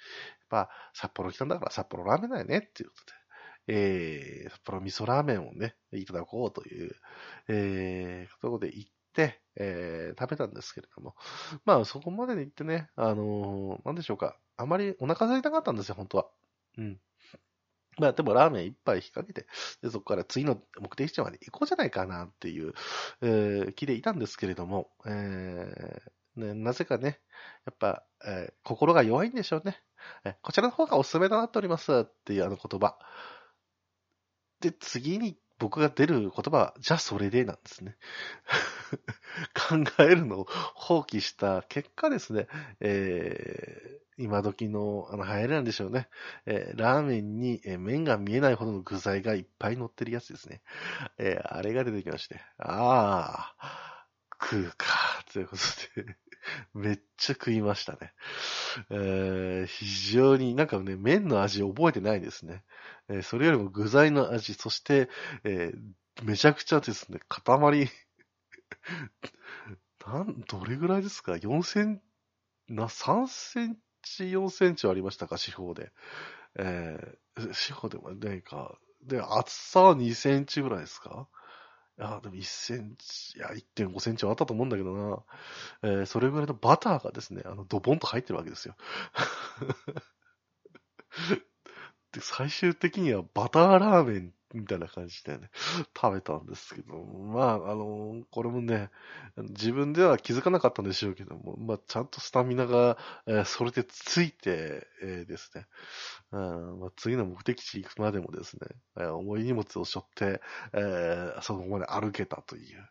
[0.51, 3.19] まあ、札幌来たんだから札幌ラーメンだよね、っていうことで、
[3.69, 6.97] えー、札幌味噌ラーメンをね、いただこうという、
[7.49, 8.91] えー、ところで行っ、
[9.57, 11.15] えー、食べたんですけれども。
[11.65, 14.39] まあ、そこまでで行ってね、あのー、なんでしょうか。
[14.57, 16.27] あまりお腹空いたかったんですよ、本当は。
[16.77, 17.01] うん。
[17.99, 19.47] まあ、でもラーメン一杯引っ掛けて、
[19.83, 22.73] で、そこから次の目的地まで行こうじゃないかなっていう、
[23.23, 27.21] えー、気でいたんですけれども、えー、ね、なぜかね、
[27.67, 29.83] やっぱ、えー、心が弱いんでしょうね。
[30.25, 32.97] えこちらの方がおすすめとなっておりますっていうあの言葉。
[34.61, 37.97] で、次に僕が出る言葉は、じゃあそれでなんですね。
[39.55, 42.47] 考えるのを放棄した結果ですね、
[42.81, 46.09] えー、今時のあの流行りなんでしょうね。
[46.47, 50.61] えー、ラーメンに、えー、麺が見えないほどの具材がいっぱい乗ってるやつですね。
[51.19, 54.07] えー、あれが出てきまして、ああ、
[54.41, 56.17] 食うか、ということで
[56.75, 58.13] めっちゃ食いましたね。
[58.91, 62.65] えー、非常になんかね、麺の味覚えてないですね。
[63.09, 65.09] えー、それよりも具材の味、そして、
[65.45, 67.91] えー、めちゃくちゃですね、塊
[70.07, 72.01] なん、どれぐらいですか ?4 セン、
[72.69, 75.93] な、3センチ、4センチはありましたか、四方で。
[76.59, 78.79] えー、四方でもないか。
[79.03, 81.29] で、厚さは2センチぐらいですか？
[82.01, 85.25] ああ、でも1センチ、いや、1.5センチはあったと思うんだけどな。
[85.83, 88.77] えー、それぐらいのバターがですね、あの、ドボンと入ってるわけですよ。
[92.13, 95.51] で、最終的にはバターラーメンみたいな感じでね、
[95.95, 98.91] 食べたんですけど、まあ、あの、これもね、
[99.37, 102.97] 自分では気づかなかったんでしょうけども、まあ、ちゃんとスタミナが、
[103.27, 105.67] えー、それでついて、えー、ですね、
[106.33, 108.69] うんまあ、次の目的地行くまでもですね、
[108.99, 110.41] えー、重い荷物を背負って、
[110.73, 112.91] えー、そこまで歩けたという、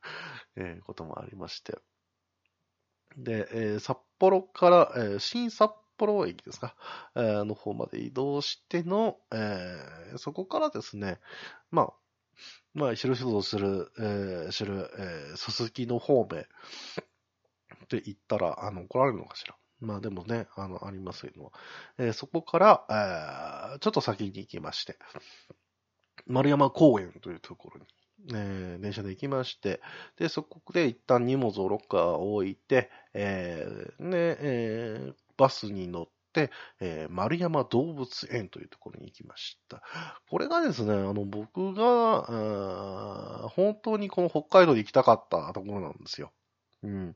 [0.58, 1.78] えー、こともありまして。
[3.18, 6.76] で、えー、札幌から、えー、新札幌駅ですか、
[7.16, 11.20] えー、の方まで移動しての、えー、そこからですね、
[11.72, 11.94] まあ、
[12.74, 19.56] まあ、広々とする、えー、する、えー、すすきの方面って言ったら、あの、怒られるのかしら？
[19.80, 21.52] まあでもね、あの、ありますけども、
[21.98, 24.98] えー、そこから、えー、ちょっと先に行きまして、
[26.26, 27.86] 丸山公園というところに、
[28.34, 29.82] えー、電車で行きまして、
[30.18, 39.82] で、そこで一旦荷物をロッカーを置いて、えー、で、えー、バスに乗って、えー、丸山動物園というところに行きました。
[40.30, 46.32] これがですね、あの、僕が、本当にこの北海道で行きたかったところなんですよ。
[46.84, 47.16] うん。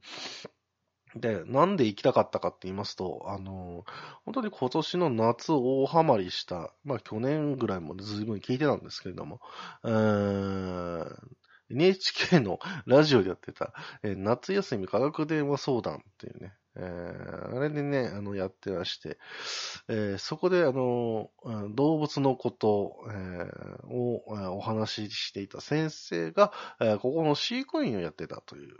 [1.15, 3.83] で、なんで行きたかったかって言いますと、あの、
[4.23, 9.41] 本当に今年の夏大ハマりした、まあ去年ぐらいもずいぶん聞いてたんですけれども、
[9.83, 9.89] え
[11.69, 19.17] NHK のラジオでやってた、えー、夏休み科学電話相談っていうね、えー、あれでね、あの、やってまして、
[19.89, 21.29] えー、そこで、あの、
[21.75, 28.77] 動物のこと、えー、をお話ししていた先生が、えー、ここの飼育員をやってたという、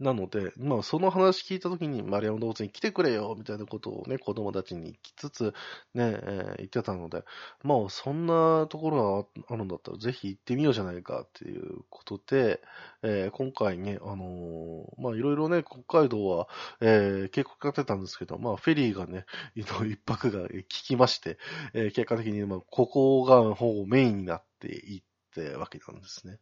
[0.00, 5.54] なので、まあ、その話聞いたときに、マリアム動物に来てくれよ、みたいなことをね、子供たちに聞きつつ、
[5.94, 7.24] ね、えー、言ってたので、
[7.64, 12.60] まあ、そんなところがあるんだったら、ぜひ行ってみようじゃないか、っていうことで、
[13.02, 16.48] えー、今回ね、あのー、まあ、いろいろね、北海道は、
[16.80, 19.24] えー、計画かってたんですけど、まあ、フェリーがね、
[19.56, 21.38] 一泊が効きまして、
[21.74, 25.02] えー、結果的に、まあ、ここがほぼメインになっていっ
[25.34, 26.38] てわけなんですね。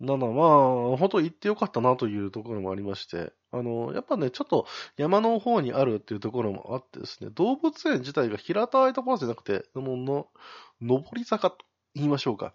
[0.00, 10.28] なのまあ、本当行ってよかったなというところもありまして、あの、やっぱね、ちょっと山の方にあるっていうところもあってですね、動物園自体が平たいところじゃなくて、もの、
[10.80, 11.58] 上り坂と
[11.94, 12.54] 言いましょうか。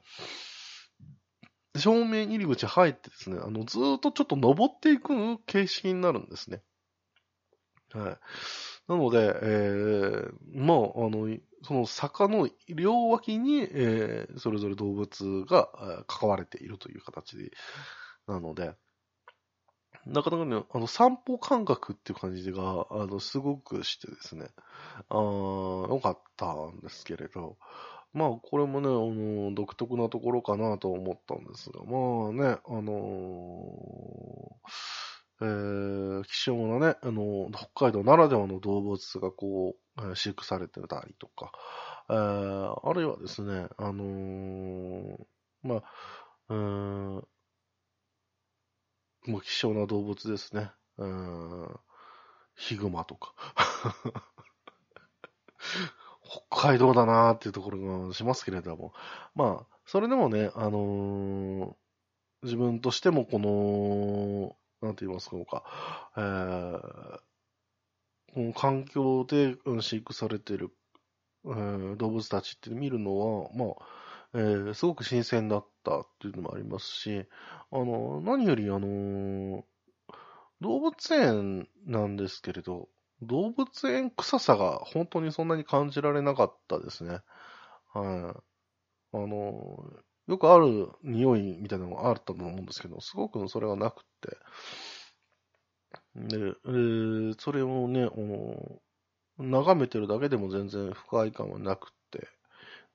[1.75, 6.61] 正面入り口入ってですね、あの、ずっとちょっと登っていく形式になるんですね。
[7.93, 8.17] はい。
[8.87, 11.27] なので、えー、まあ、あの、
[11.63, 15.69] その坂の両脇に、えー、それぞれ動物が
[16.07, 17.51] 関われているという形で、
[18.27, 18.73] なので、
[20.05, 24.47] なかなかね、あの、散歩感覚っていう感じが、あの、すごくしてですね、
[25.09, 27.57] あよかったんですけれど、
[28.11, 35.12] まあ、これもね、あの、独特なところかなと思ったんですが、まあね、あのー
[35.43, 41.51] えー、希少なね、あの、北海道ならではの動物がこう、飼育されてたりとか、
[42.09, 45.17] えー、あるいはですね、あのー、
[45.63, 45.83] まあ、
[46.47, 47.27] うん、
[49.27, 50.71] もう希少な動物ですね。
[50.97, 51.79] うん、
[52.55, 53.33] ヒグマとか。
[56.49, 58.93] 北海道だなーっていうところがしますけれども。
[59.35, 61.75] まあ、それでもね、あのー、
[62.43, 65.63] 自分としてもこの、なんて言いますか、
[66.17, 67.19] えー、
[68.33, 70.71] この環境で飼育されている、
[71.45, 73.75] えー、動物たちって見るのは、まあ、
[74.33, 77.25] えー、すごく新鮮だったっていうのもありますし、
[77.71, 79.63] あの、何よりあの、
[80.59, 82.89] 動物園なんですけれど、
[83.21, 87.21] 動物園臭さが本当にそんなに感じられなかったですね。
[87.93, 89.15] はい。
[89.15, 89.93] あの、
[90.27, 94.37] よくある匂いみたいなのがあったと思うんですけど、すごくそれがなくて、
[96.15, 98.09] で、えー、それをね、
[99.37, 102.27] 眺めてるだけでも全然不快感はなくて、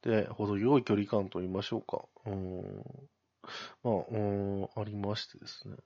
[0.03, 2.05] で、程よい距離感と言いましょうか。
[2.26, 2.85] うん、
[3.83, 5.76] まあ、うん、ありましてですね。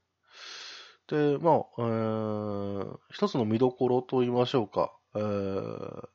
[1.09, 4.93] で、まあ、えー、一つの見どころと言いましょうか。
[5.15, 6.09] えー、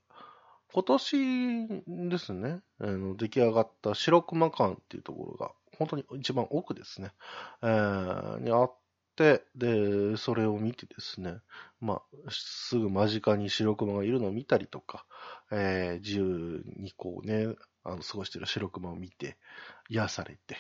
[0.74, 1.68] 今年
[2.10, 7.12] ですね、あの出来上がった白熊館っていうところが、本当に一番奥ですね、
[7.62, 8.76] えー、にあっ
[9.16, 11.38] て、で、それを見てですね、
[11.80, 15.06] まあ、すぐ間近に白熊がいるのを見たりとか、
[15.52, 19.38] えー、自由にこうね、あの、過ごしてる白熊を見て、
[19.90, 20.58] 癒されて、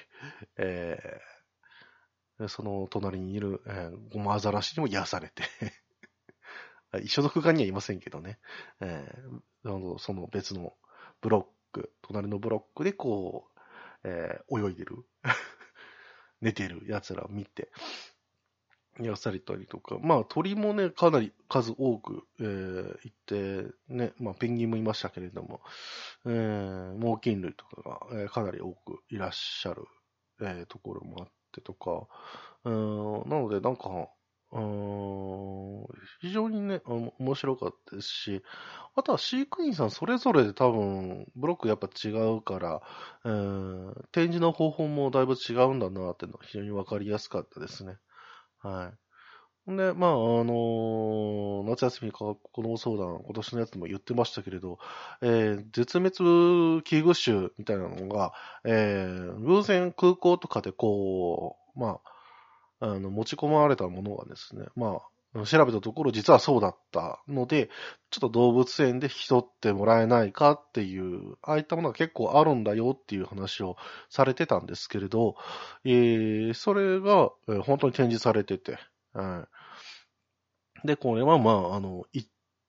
[0.57, 5.43] えー、その隣にいる、えー、ゴマアザラシにも癒されて。
[7.03, 8.39] 一緒の空間にはいませんけどね。
[8.81, 10.73] えー、あのその別の
[11.21, 13.59] ブロック、隣のブロックでこう、
[14.03, 15.05] えー、泳いでる、
[16.41, 17.71] 寝てる奴らを見て、
[18.99, 25.61] やされたりとか、まあ鳥もね、かなり数多く、えー、いて、ね、まあペンギンもいましたけれども、
[26.25, 29.85] えー、猛禽類とかが、えー、かなり多くいらっしゃる、
[30.41, 32.07] えー、ところもあってとか、
[32.63, 34.09] うん、なのでなんか、
[34.51, 35.85] うん、
[36.21, 38.43] 非常にね、面白かったですし、
[38.95, 42.81] あとは飼育員さんそれぞれで多分、ブロックやっぱ違うから、
[43.25, 47.97] うん、展示の方法もだいぶ違うんだなっていうのは非常にわかりやすかったですね。
[48.59, 48.97] はい。
[49.75, 54.79] で、まあ、あのー、夏休みか子供相談、今年のやつも言ってましたけれど、
[55.21, 58.31] えー、絶滅危惧種みたいなのが、
[58.63, 62.16] えー、偶然空港とかでこう、まあ、
[62.79, 65.01] あの、持ち込まれたものがですね、ま
[65.33, 67.69] あ、調べたところ実はそうだったので、
[68.09, 73.77] ちょっと動物園で引き取ってもらえないかっていう、ああいったものが結構あるんだよっていう話を
[74.09, 75.35] されてたんですけれど、
[75.83, 77.31] えー、それが、
[77.63, 78.77] 本当に展示されてて、
[79.13, 79.47] は
[80.83, 80.87] い。
[80.87, 82.23] で、これはまあ、あの、い、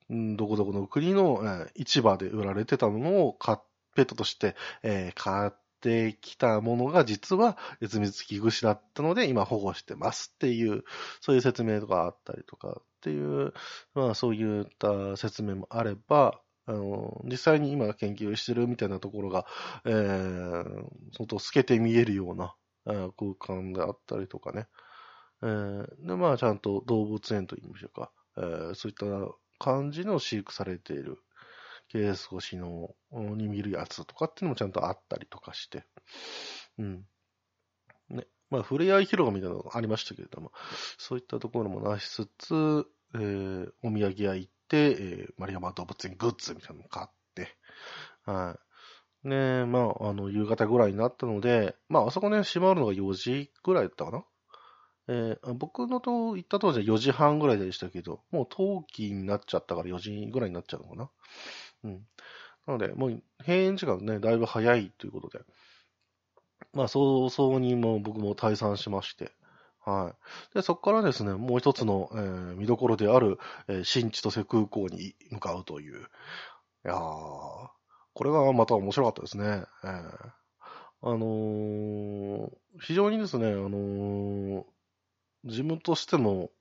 [0.09, 3.57] どこどこの国の、えー、市場で売られてたものを買
[3.95, 10.83] ペットとして、えー、買ってきたものが実は絶滅危惧種だったので今保護してますっていう、
[11.21, 13.53] そういう説明とかあったりとかっていう、
[13.93, 19.45] まあそういった説明もあれば、あの、実際に今研究してるみたいなところが、
[19.85, 20.63] えー、
[21.13, 22.53] 相当透けて見えるような、
[22.85, 24.67] えー、空間であったりとかね。
[25.41, 28.11] えー、で、まあちゃんと動物園と言いましょうか。
[28.37, 29.05] えー、そういった
[29.57, 31.17] 感じの飼育されている
[31.89, 35.85] ケース越しの、に見るやつとかっていうのもちゃんとあったりとかして。
[36.77, 37.05] うん。
[38.09, 38.27] ね。
[38.49, 40.51] まあ、触れ合い広場みたいなのがありましたけれども、
[40.97, 42.85] そういったところもなしつつ、
[43.15, 47.55] えー、お土産屋行って、えー、マリアマ動物園グッズみたいなの買って、
[48.25, 48.57] は
[49.23, 49.27] い。
[49.27, 54.23] ねまあ、あの、夕方ぐらいになったので、まあ、あそこね、閉まるのが4時ぐらいだったかな。
[55.11, 61.09] えー、僕のと行った当時は4時半ぐらいでしたけど、もう冬季になっちゃったから4時ぐらいになっちゃうのかな。
[61.83, 62.07] うん。
[62.67, 65.43] なので、もう閉園時間ね、だいぶ早いということで、
[66.73, 69.31] まあ、早々にも僕も退散しまして、
[69.85, 70.13] は
[70.53, 70.55] い。
[70.55, 75.99] で、そこからですね、もう一つの、えー、見どころである、えー、新千歳空港に向かうという。
[75.99, 76.97] いやー、
[78.13, 79.63] これがまた面白かったですね。
[79.83, 80.31] えー、
[81.01, 82.49] あのー、
[82.81, 84.63] 非常にですね、あのー、
[85.45, 86.51] 自分としても、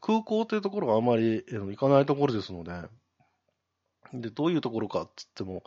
[0.00, 2.72] 空港というところがあまり、えー、行かないところですので、
[4.12, 5.62] で、どういうところかっつっても、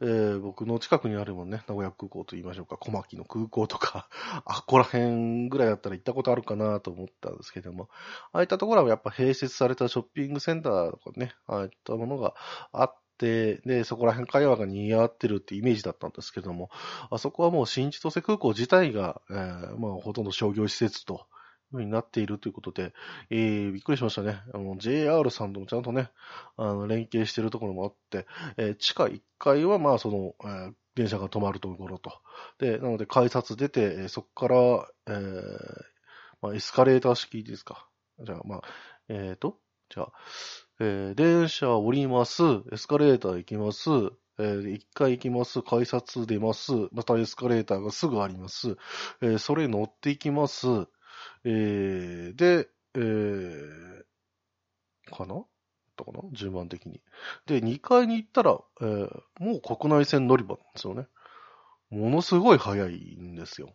[0.00, 4.08] えー、僕の近くにあるもんね、名古屋空港と言いましょうか、小牧の空港とか、
[4.44, 7.88] あ、ここら辺ぐらいだったら行ったことあるかなと思ったんですけども、
[8.32, 12.34] ああいったところはやっぱ併設されたショッピングセンターとかね、ああいったものが
[12.72, 16.70] あって、で、そこら辺会話が賑わってるってイメージだったんですけども、
[17.10, 21.26] あそこはもう新千歳空港自体が、えー、まあほとんど商業施設と、
[21.70, 22.92] ふうになっているということで、
[23.30, 24.40] えー、びっくりしましたね。
[24.52, 26.10] あの、JR さんともちゃんとね、
[26.56, 32.12] あの、連携しているところもあって、えー、地下1階は、まあ、その、えー、電車が止まるところと。
[32.58, 35.84] で、なので、改札出て、えー、そこから、えー、
[36.42, 37.86] まあ、エスカレーター式ですか。
[38.20, 38.62] じゃあ、まあ、
[39.08, 39.58] えーと、
[39.92, 40.12] じゃあ、
[40.78, 42.42] えー、電車降ります、
[42.72, 43.90] エスカレーター行きます、
[44.38, 48.76] えー、1階行きます、改札出ます、またエスカレーターがすぐあります、
[49.20, 50.66] えー、それ乗っていきます、
[51.44, 54.04] えー、で、えー、
[55.16, 55.44] かな？
[56.00, 57.00] ったかな順番的に。
[57.46, 61.06] で、2階に行ったら、えー、もう国内線乗り場なんですよね。
[61.90, 63.74] ものすごい早いんですよ。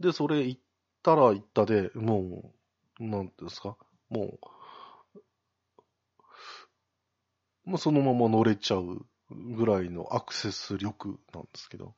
[0.00, 0.60] で、それ行っ
[1.02, 2.52] たら行ったで、も
[3.00, 3.76] う、なんていうんですか、
[4.10, 4.38] も
[7.64, 11.94] う、もうそのまま乗れちゃうぐらいのアクセス力なんですけど。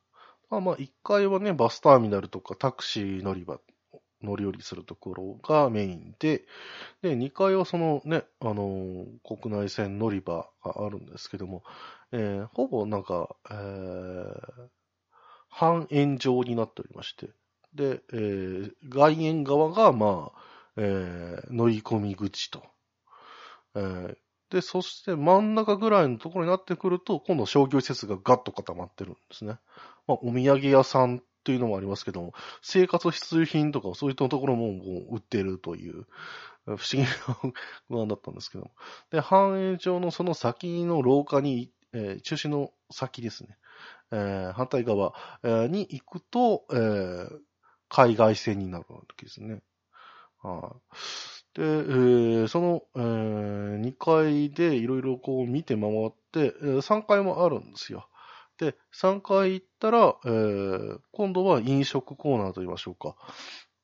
[0.51, 3.59] まあまあ、1階はね、バスターミナルとかタクシー乗り場
[4.23, 6.43] 乗り降りするところがメインで、
[7.01, 9.05] で、2階はそのね、あのー、
[9.41, 11.63] 国内線乗り場があるんですけども、
[12.11, 14.33] えー、ほぼなんか、えー、
[15.49, 17.29] 半円状になっておりまして、
[17.73, 20.39] で、えー、外縁側が、まあ、
[20.77, 22.63] えー、乗り込み口と。
[23.75, 24.17] えー、
[24.49, 29.57] で、そして真ん中ぐらいのところになってくると、今度商業施設がガッと固まってるんですね。
[30.07, 34.67] まあ、お土産屋さんというのもありますけども、生活必需品とかそういったところも
[35.11, 36.05] 売ってるという、
[36.65, 37.07] 不思議な
[37.87, 38.71] 不安だったんですけども。
[39.11, 43.57] で、繁栄町のその先の廊下に、えー、中心の先ですね、
[44.11, 47.39] えー、反対側、えー、に行くと、えー、
[47.87, 49.61] 海外線になるわけですね。
[50.41, 50.75] は
[51.53, 58.09] で、えーその、え2階でいろいろこう見て回って、え3階もあるんですよ。
[58.57, 63.15] で、3階行ったら、えー今度は飲食コーナーと言いましょうか。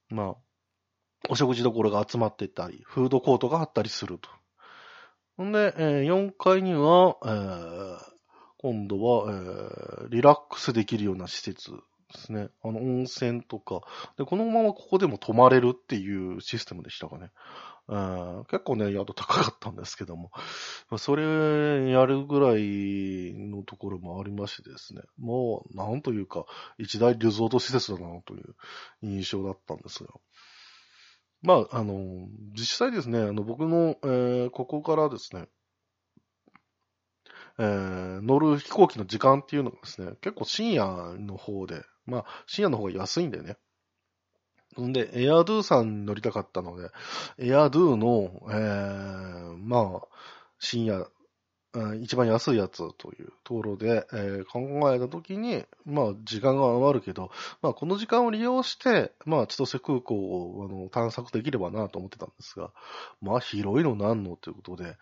[0.09, 0.35] まあ、
[1.29, 4.29] お食事どころが集まってたり、フードコートがあったりすると。
[5.37, 7.97] ほんで、え4階には、えー
[8.57, 11.77] 今度は、えーリラックスできるような施設で
[12.19, 12.49] すね。
[12.63, 13.81] あの、温泉とか。
[14.17, 17.31] で、このままここでも泊まれるっていうシステムでしたかね。
[17.91, 17.95] う
[18.41, 20.31] ん結構ね、宿高かったんですけども。
[20.97, 25.01] それやるぐらいのところもありましてですね。
[25.17, 26.45] もう、なんというか、
[26.77, 28.55] 一大リゾート施設だなという
[29.01, 30.09] 印象だったんですが。
[31.41, 35.47] まあ、あの、実際ですね、あの、僕の、えーここからですね、
[37.59, 43.57] えー乗る飛行機の時間っていうのがですね、結構深夜の方で、まあ、深夜の方が安いんだよね。
[44.79, 46.89] んで、エアドゥさん乗りたかったので、
[47.37, 50.07] エアドゥの、えーまあ、
[50.59, 51.07] 深夜、
[52.01, 62.71] 一番安いやつというところで、えー考えたときに、まあ、時間が余るけど、まあ、この時間を利用して、まあ、千歳空港をあの探索できればなと思ってたんですが、
[63.21, 64.97] まあ、広いのなんのということで、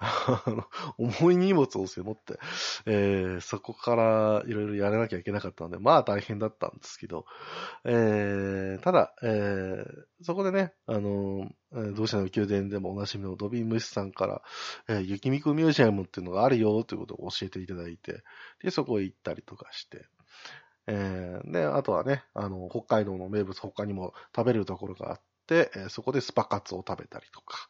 [0.00, 0.64] あ の
[0.96, 2.38] 重い荷物を背負って、
[2.86, 7.24] えーそこからいろいろやらなきゃいけなかったので、まあ大変だったんですけど、
[7.84, 9.84] えーただ、えー
[10.22, 14.42] そこでね、あの、えー同志の宮殿でもおなじみのドビン・ムシさんから、
[14.88, 18.22] えー雪見くミュージアムっていうのがあるよということを教えていただいて、
[18.62, 20.06] で、そこへ行ったりとかして、
[20.86, 27.68] えーで、あとはね、あの、北海道の名物他にも食べるところがあって、えそこでスパカツを食べたりとか、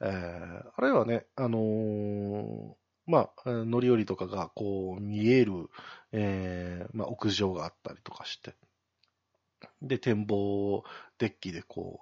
[0.00, 2.74] えーあるいはね、あのー
[3.06, 5.68] まあ、乗り降りとかがこう見える、
[6.12, 8.54] えーまあ、屋上があったりとかして、
[9.82, 10.84] で、展望
[11.18, 12.00] デッキでこ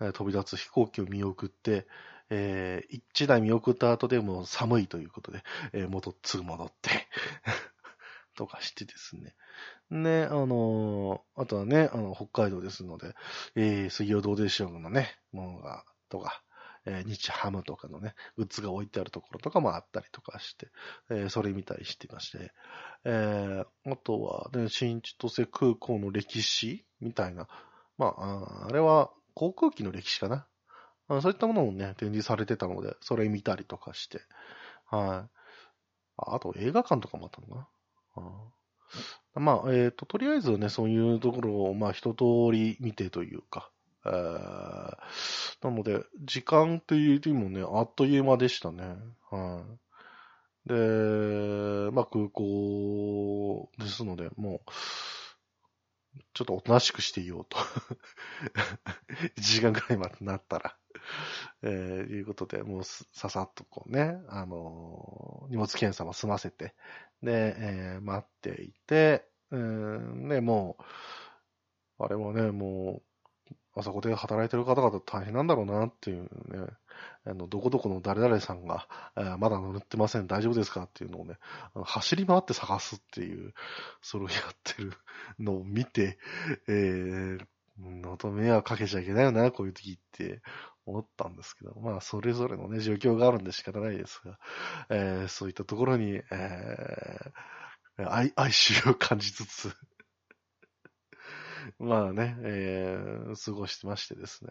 [0.00, 1.86] う、飛び立つ飛行機を見送って、
[2.30, 5.42] えー一台見送った後でも寒いということで、
[5.72, 6.90] えー戻っ、すぐ戻って、
[8.36, 9.34] とかしてですね。
[9.90, 13.14] ね、あのーあとはね、あの、北海道ですので、
[13.54, 16.42] えー、水曜どうでしょうのね、ものが、とか、
[16.84, 20.68] えー日ハムとかのね、グッズが置いてあるところとかもあったりとかして、
[21.10, 22.52] えーそれ見たりしてまして、
[23.04, 27.48] えーあとは、ね、新千歳空港の歴史みたいな、
[27.98, 30.46] まあ、あれは航空機の歴史かな。
[31.08, 34.20] あそういったものもね、展示されてたので、それ見たりとかして、
[34.86, 35.36] はい。
[36.18, 37.68] あと映画館とかもあったのかな。
[39.34, 43.70] あまあ、えっ、と、とりあえずね、そういうところを、まあ、一通り見てというか、
[44.04, 44.96] えー
[45.62, 48.96] なので、時間っていうよりもね、あっという間でしたね。
[49.30, 49.64] は
[50.66, 50.68] い。
[50.68, 50.74] で、
[51.92, 54.70] まあ、空港ですので、もう、
[56.34, 57.58] ちょっとおとなしくしていようと。
[59.36, 60.76] 1 時間くらいまでなったら。
[61.62, 61.70] えー、
[62.10, 66.74] いうことで、もうささっとこうね、あのー荷物検査も済ませて、
[67.22, 70.76] で、えー待っていて、うん、ね、も
[71.98, 73.15] う、あれはね、もう、
[73.76, 76.28] あそこで働いてる方々大変なんだろうなっていうね、
[77.26, 81.36] あの、どこどこの誰々さんが、えーまだ乗ってません、大丈夫ですかっていうのをね、
[81.84, 83.52] 走り回って探すっていう、
[84.00, 84.92] それをやってる
[85.38, 86.18] のを見て、
[86.68, 87.38] えー、
[87.78, 90.40] のと迷惑かけちゃいけないよな、こういう時って
[90.86, 94.38] 思ったんですけど、まあ、それぞれのね、状況があるんで仕方ないですが、
[94.88, 99.74] えーそういったところに、えー愛、哀愁を感じつつ、
[101.78, 104.50] まあね、えー過ごしてましてですね。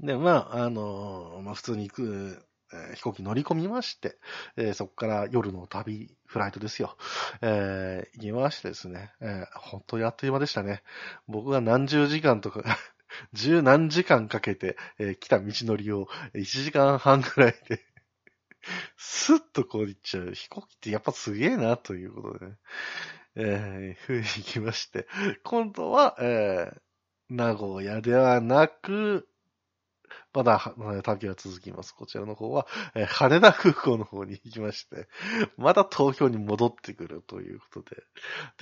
[0.00, 4.18] で、まあ、あのーまあ、普通に行く、えー飛行機乗り込みまして、
[4.56, 6.96] えーそこから夜の旅、フライトですよ。
[7.40, 10.82] えー行きましてですね、えー本当にあっという間でしたね。
[11.28, 12.62] 僕が何十時間とか、
[13.32, 17.80] 十何時間かけて、えー来た道のりを1時間半ぐらいで、
[18.96, 20.34] スッとこう行っちゃう。
[20.34, 22.56] 飛行機ってやっぱすげえな、ということでね。
[23.36, 25.06] えー、ふうに行きまして、
[25.44, 26.80] 今度は、えー、
[27.28, 29.28] 名古屋ではなく、
[30.38, 31.92] まだ旅は続きます。
[31.94, 35.08] こちらの方は、えー羽田空港の方に行きまして、
[35.56, 37.94] また東京に戻ってくるということ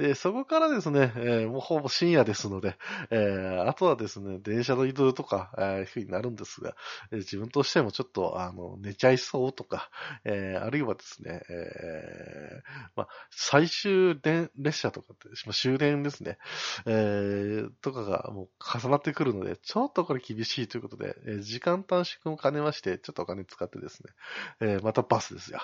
[0.01, 0.09] で。
[0.09, 2.77] で、そこからですね、えーもうほぼ深夜ですので、
[3.11, 6.75] えーあとはですね、電車の移動とか、えーいうふうになるんですが、
[7.13, 9.91] えー自分としてもちょっと、あの、寝ちゃいそうとか、
[10.25, 16.39] えーあるいはですね、えーまあ、最終電列車とかって、終電ですね、
[16.87, 18.49] えーとかがもう
[18.79, 24.13] 重なってくるので、ちょっとこれ厳しいということで、えー時間短縮も兼ねまして、ちょっとお金使ってですね、
[24.61, 25.61] えーまたバスですよ。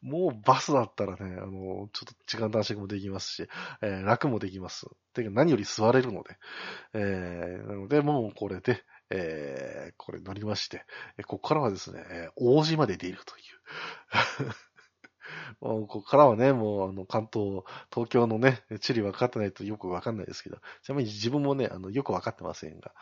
[0.00, 3.48] もうバスだったらね、あの、ちょっと時間短縮もできますし、
[3.82, 4.86] えー、楽もできます。
[5.14, 6.36] てか何より座れるので、
[6.94, 10.84] えー、なので、もうこれで、えー、これ乗りまして、
[11.26, 14.54] ここからはですね、えー、王子まで出るという。
[15.60, 22.92] ここからはね、もうあの関東、東京のね、地理分かってないとよく分かんないですけど、ちなみに自分もね、あのよく分かってませんが、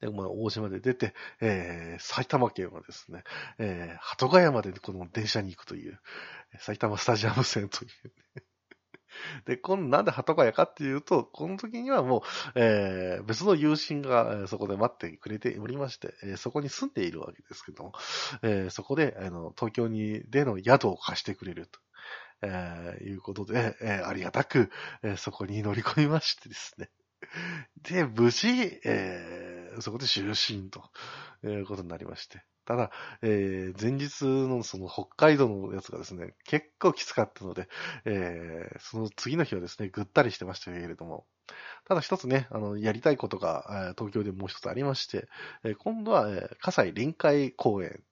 [0.00, 3.22] で、まあ、大島で出て、えー、埼玉県はですね、
[3.58, 6.00] えー、鳩ヶ谷までこの電車に行くという、
[6.58, 8.44] 埼玉スタジアム線という、ね、
[9.44, 12.22] で、このなんで鳩ヶ谷かっていうと、この時にはもう、
[12.54, 17.92] えー、別の友人がそこで待ってくれておりまして、えー、そこに住んでいるわけですけども、
[18.42, 21.80] えー、そこで、あの、東京に、での宿を貸してくれると。
[22.42, 24.70] えー、いうことで、えー、ありがたく、
[25.02, 26.88] えー、そこに乗り込みましてですね。
[27.82, 28.48] で、無事、
[28.84, 29.49] えー、
[29.80, 30.90] そこで就寝と
[31.48, 32.42] いうことになりまして。
[32.66, 32.90] ただ、
[33.22, 37.68] えー、前日のその北海道のやつがですね、結構きつかったので、
[38.04, 41.26] えー、その次の日はですね、ぐったりしてましたけれども、
[41.88, 45.28] ただ一つね、あの、やりたいことが、えー、東京でもう一つありまして、
[45.64, 48.02] えー、今度は、えー、葛西臨海公園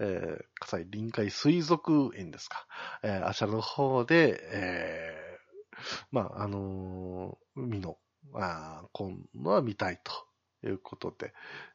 [0.00, 2.66] えー、葛西臨海水族園ですか。
[3.02, 7.96] えー、あちらの方で、えー、まあ、あのー、海の、
[8.34, 10.12] あ今度は見たいと
[10.64, 11.32] いうことで、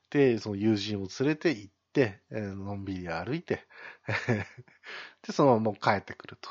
[0.09, 3.65] で、その友人を連れて行って、え、のんびり歩いて
[5.25, 6.49] で、そのまま帰ってくると。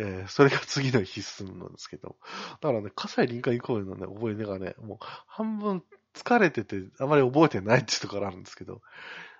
[0.00, 2.16] えー、それが次の日進むんですけど。
[2.60, 5.82] だからね、葛西臨海公園のね、覚え出がね、もう半分
[6.14, 8.80] 疲れてて、あまり覚えてないっていうところあるんですけど。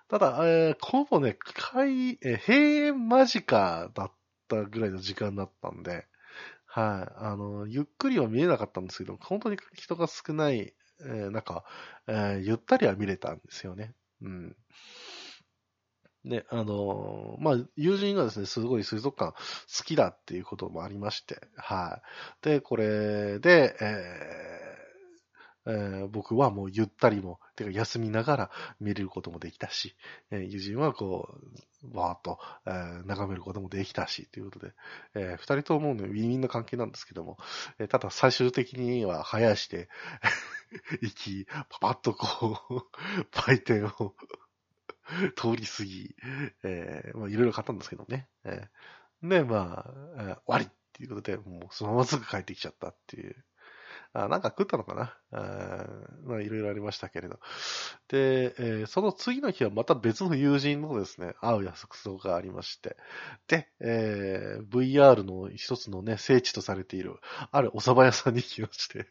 [0.08, 2.54] ただ、えー、ほぼね、開、えー、閉
[2.86, 4.12] 園間近だっ
[4.48, 6.06] たぐらいの時間だったんで、
[6.66, 11.64] はい、あの、ゆっくりは見えなかったんですけど、本当に人が少ない、えー、なんか、
[12.06, 13.94] えー、ゆったりは見れたんですよね。
[14.22, 14.56] うん。
[16.24, 22.00] ね、あのー、まあ、友人がですね、すごい水族館好きだっていうこともありまして、は
[22.42, 22.44] い。
[22.44, 24.77] で、これで、えー
[25.68, 28.50] えー、僕はもうゆったりも、てか休みながら
[28.80, 29.94] 見れることもできたし、
[30.30, 31.28] えー、友人はこ
[31.84, 34.72] う、わーっと、えー、眺めることもできたし、ということで、
[35.14, 37.36] えー、二人ともね、ウィンウィンな関係なんですけども、
[37.78, 39.90] えー、ただ最終的には早して
[41.02, 42.82] 行き、パパッとこう、
[43.46, 44.14] 売店を
[45.36, 46.14] 通り過ぎ、
[46.64, 48.28] えー、まあいろいろ買ったんですけどね。
[48.44, 53.44] えー、で、まあ、えー、終わりっていうことで、もうそのまますぐ帰ってきちゃったっていう。
[54.24, 55.16] あなんか食ったのかな？
[55.32, 55.86] あ
[56.24, 57.38] まあいろいろありましたけれど。
[58.08, 62.96] で、えー、その次の日はまた別の友人のですね、会う約束がありまして。
[63.46, 67.16] で、えー、VR の一つのね、聖地とされている、
[67.50, 69.06] あるお蕎麦屋さんに行きまして。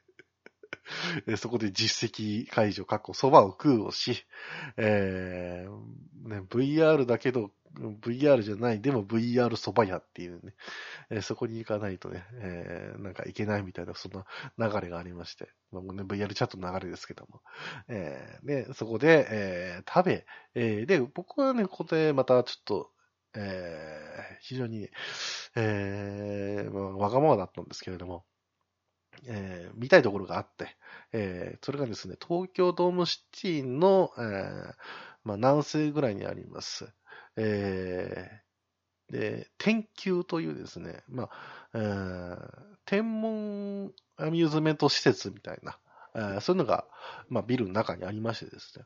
[1.37, 4.25] そこで実績解除、過去蕎麦を食うをし、
[4.77, 7.51] えーね、VR だけど、
[8.01, 10.53] VR じゃない、でも VR 蕎麦屋っていうね、
[11.09, 14.25] えー、そこに行かないとね、えー、なんかいけないみたいな、そんな
[14.69, 17.41] 流れがありまして、まあ、ね、VR チャットの流れですけども、
[17.87, 20.25] えー、で、そこで、えー、食べ、
[20.55, 22.91] えー、で、僕はね、ここでまたちょっと、
[23.35, 24.89] えー、非常に、
[25.55, 28.25] えー、まあ、わがままだったんですけれども、
[29.25, 30.75] えー、見たいところがあって、
[31.13, 34.73] えー、それがですね、東京ドームシティの、えー、
[35.23, 36.93] まあ、南西ぐらいにあります。
[37.37, 41.29] えー、で、天球というですね、まあ、
[41.73, 42.49] えー、
[42.85, 45.77] 天文アミューズメント施設みたいな、
[46.15, 46.85] えー、そういうのが、
[47.29, 48.85] まあ、ビルの中にありましてですね。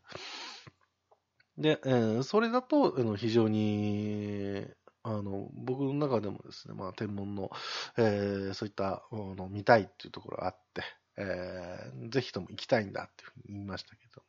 [1.57, 4.65] で、えー、それだと、あの非常に、
[5.03, 7.49] あの、僕の中でもですね、まあ、天文の、
[7.98, 10.84] えー、そういったものを見たいっていうところがあって、
[11.22, 14.27] えー、ぜひとも行きたいんだっていうふうに言いましたけども。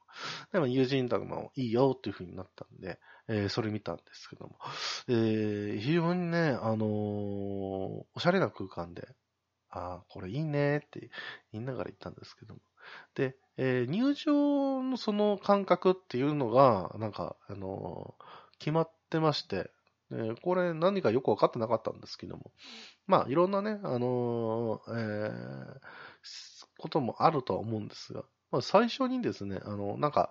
[0.53, 2.99] でも友人ともいいよっていうふうになったんで、
[3.29, 4.57] えー、それ見たんですけども。
[5.09, 9.09] えー、非常にね、あのー、おしゃれな空間で、
[9.71, 11.11] ああ、これいいねって
[11.53, 12.61] 言いながら行ったんですけども。
[13.15, 18.25] で、えー、入場のその感覚っていうのが、なんか、あのー、
[18.59, 19.71] 決まってまして、
[20.15, 22.53] えこれ何かよくわかってなかったんですけども、
[23.07, 25.81] まあ、いろんなね、あのー、えー、
[26.83, 30.31] こともあるとは思うんですが、まあ、最初にですね、あの、なんか、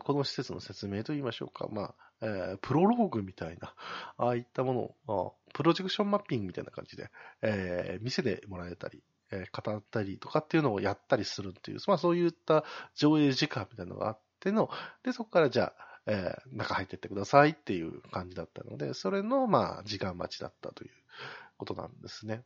[0.00, 3.74] この施設の説明と言いましょうか、まあ、えー、プロローグみたいな、
[4.18, 7.10] ああいったものを、プロジェクションマッピングみたいな感じで、
[7.42, 12.64] えー、見せてもらえたり、えー、語ったりとかっていうのをやったりするっていう、まあそういった
[12.94, 14.70] 上映時間みたいなのがあっての、
[15.04, 20.90] で、そこからじゃあ、えー、中入ってってくださいっていう感じだったので、それの、まあ、時間待ちだったという
[21.56, 22.42] ことなんですね。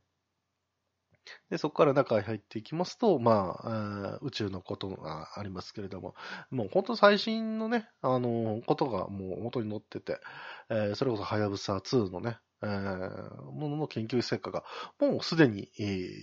[1.50, 6.14] で、そこから中に入っていきますと、まあ、宇宙のことがありますけれども、
[6.50, 10.18] もう本当最新のね、あの、ことがもう元に載ってて、
[10.70, 14.64] えー、それこそはやぶさ2のね、えー、ものの研究成果が、
[15.00, 16.18] もうすでに、えー、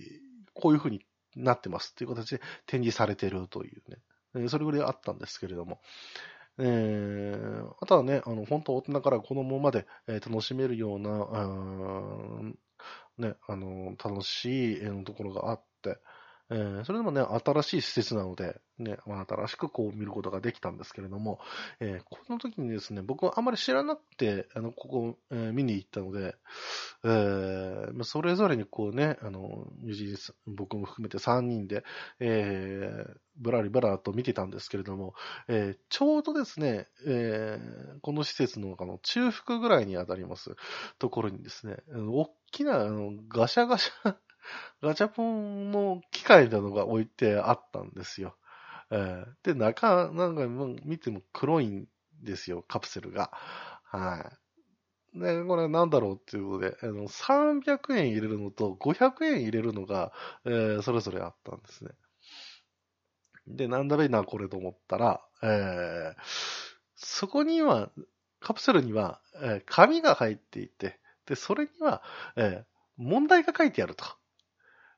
[0.54, 1.04] こういう風に
[1.36, 3.98] なってますっていう形で展示されてるというね、
[4.34, 5.80] えー、それぐらいあったんですけれども、
[6.58, 11.10] えー、あとはね、あの、本当大人から子供まで、えー、楽しめるような、
[13.18, 15.98] ね、あの、楽しい、えー、ところがあって、
[16.50, 21.38] えー、それでもね、新しい施設なので、ね、まあ、新しくこう見ることができたんですけれども、
[21.80, 26.36] えー、この時にですね、僕はあまり知らなくて、あの、ここ、えー、見に行ったので、
[27.04, 30.16] えー、それぞれにこうね、あの、友人、
[30.46, 31.84] 僕も含めて3人で、
[32.20, 35.14] えー、ぶらりぶらと見てたんですけれども、
[35.48, 40.54] えー、ちょうどですね、えー、この施設のあの中腹ぐらいにあたります
[40.98, 44.16] ところにですね、大きなあのガシャガシャ
[44.82, 48.36] ガチャポンの機械などが置いてあったんですよ。
[48.90, 50.46] えー、で、中、なんか
[50.84, 51.88] 見ても黒いん
[52.22, 53.30] ですよ、カプセルが。
[53.84, 54.30] は
[55.14, 55.18] い。
[55.18, 60.12] で、これなんだろうっていうことで、あの300円入れるのと500円入れるのが、
[60.44, 61.90] えー、それぞれあったんですね。
[63.46, 66.14] で、なんだべな、これと思ったら、えー、
[66.94, 67.90] そこには、
[68.40, 72.02] カプセルには、えー、紙が入っていて、で、それには、
[72.36, 72.64] えー、
[72.96, 74.04] 問題が書いてあると。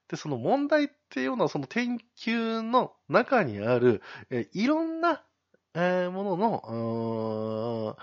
[0.09, 5.24] で、その問題っていうのは、その研究の中にある、えいろんな、
[5.74, 7.96] えー、ものの、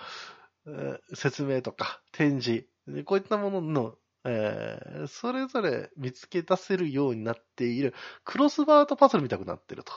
[0.66, 2.68] えー、説明とか展示、
[3.06, 7.94] こういったものの、えー、それぞれ見つけ出せるようになっている、
[8.24, 9.94] クロスバートパズルみたくなってると。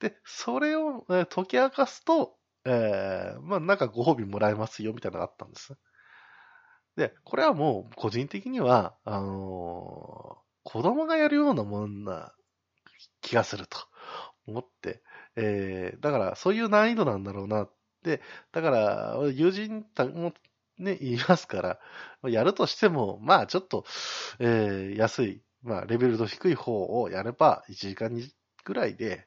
[0.00, 5.76] で、それを、えー、解き明かすと、えー、まあ、なんかご褒美もらえますよ、みたいなのがあったんです。
[6.96, 12.32] で、これはもう個人的には、あのー、子供がやるようなもんな
[13.20, 13.78] 気がすると
[14.46, 15.02] 思って、
[15.36, 18.20] えー、だからそういう難易度なんだろうなって、
[18.52, 20.32] だから友人も
[20.78, 21.78] ね、言いますか
[22.22, 23.84] ら、やるとしても、まあちょっと、
[24.38, 28.10] えー、安い、まあレベルの低い方をやれば1時間
[28.64, 29.26] ぐらいで、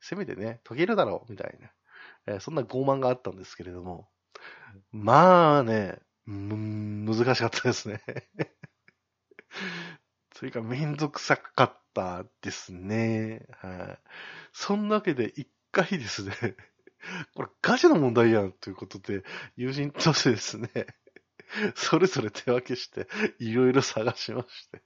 [0.00, 1.70] せめてね、解けるだろう、みたいな、
[2.34, 4.08] えー、そんな傲慢があったんですけれども、
[4.90, 8.00] まあね、難しかったですね。
[10.34, 13.46] というか、めんどくさかったですね。
[13.60, 13.98] はい。
[14.52, 16.32] そんなわけで、一回ですね、
[17.34, 19.24] これガチの問題やんということで、
[19.56, 20.68] 友人としてですね、
[21.74, 23.08] それぞれ手分けして、
[23.38, 24.82] いろいろ探しまして。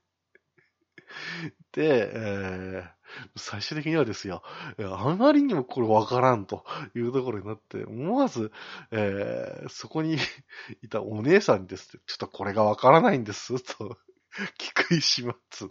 [1.73, 2.89] で、えー、
[3.37, 4.43] 最終的にはですよ、
[4.79, 6.65] あまりにもこれわからんと
[6.95, 8.53] いうところになって、思わず、
[8.91, 10.17] えー、そこに
[10.83, 13.99] いたお姉さんにですね、ちょっとこれがわからないんです、 と、
[14.59, 15.71] 聞くいしまつ。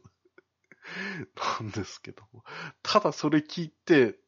[1.62, 2.44] なんですけども。
[2.84, 4.20] ただそれ聞いて、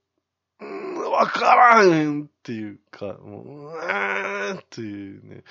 [1.17, 5.43] わからんっていうか、もう、うーんっていうね、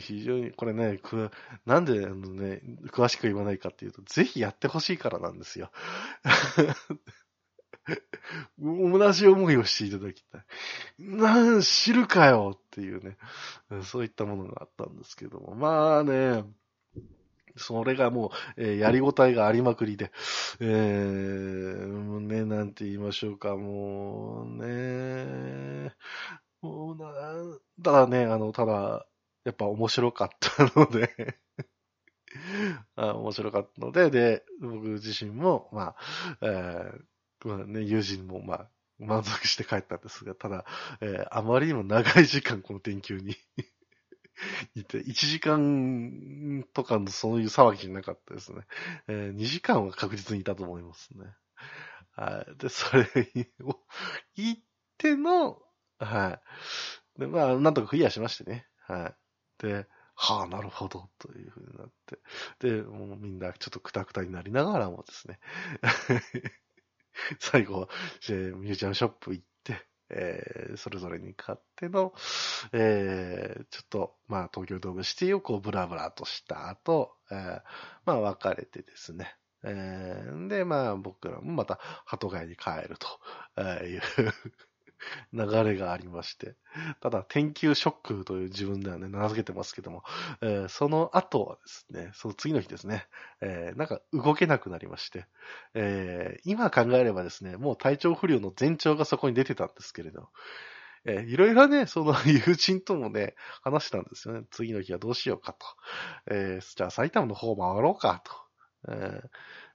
[0.00, 1.00] 非常に、これね、
[1.64, 5.70] なんであのね、詳しく言わないかっていうと、ぜひやってほしいからなんですよ。
[8.58, 10.42] 同じ思いをしていただきたい。
[10.98, 13.16] なん、知るかよっていうね、
[13.82, 15.54] そういったものがあったんですけども。
[15.54, 16.44] まあね、
[17.58, 20.10] それがもう、えー、やりごたえがありまくりで、
[20.60, 25.94] えー、ね、なんて言いましょうか、もうね、
[26.62, 27.12] もうな、
[27.82, 29.06] ただね、あの、ただ、
[29.44, 31.38] やっぱ面白かったので
[32.96, 35.96] あ面白かったので、で、僕自身も、まあ、
[36.42, 38.68] えー、まあね、友人も、まあ、
[38.98, 40.64] 満足して帰ったんですが、ただ、
[41.00, 43.36] えー、あまりにも長い時間この研究に。
[44.74, 48.62] いて、1時間とかのそういう騒ぎじゃなかったですね。
[49.08, 51.26] えー、2時間は確実にいたと思いますね。
[52.12, 52.56] はい。
[52.58, 53.02] で、それ
[53.62, 53.78] を
[54.36, 54.58] 言っ
[54.98, 55.58] ての、
[55.98, 56.40] は
[57.16, 57.20] い。
[57.20, 58.66] で、まあ、なんとかクリアしましてね。
[58.86, 59.14] はい。
[59.62, 62.18] で、はあ、なるほど、というふうになって。
[62.58, 65.38] で、もうみんなちょっとクタクタになりながらもですね。
[67.38, 67.88] 最後、
[68.28, 69.48] ミュージアムショップ行って、
[70.10, 72.12] えー、それぞれに勝っての、
[72.72, 77.62] えー、ちょっと、まあ、東京ドームシティをこう、ブラブラとした後、えー、
[78.06, 79.36] まあ、別れてですね。
[79.64, 82.96] えー、で、まあ、僕らもまた、鳩貝に帰る
[83.56, 84.02] という
[85.32, 86.54] 流れがありまして。
[87.00, 90.02] ただ、天球ショックという自分ではね、名付けてますけども、
[90.40, 93.06] えー、その後はですね、その次の日ですね、
[93.40, 95.26] えー、なんか動けなくなりまして、
[95.74, 100.28] えー、今考えればですね、もう体調不良の前兆がそこに出てたんですけれど、
[101.04, 104.46] えー、いろいろね、その 友人ともね、話したんですよね。
[104.50, 105.66] 次の日はどうしようかと。
[106.30, 108.32] えー、じゃあ埼玉の方回ろうかと。
[108.88, 109.28] えー、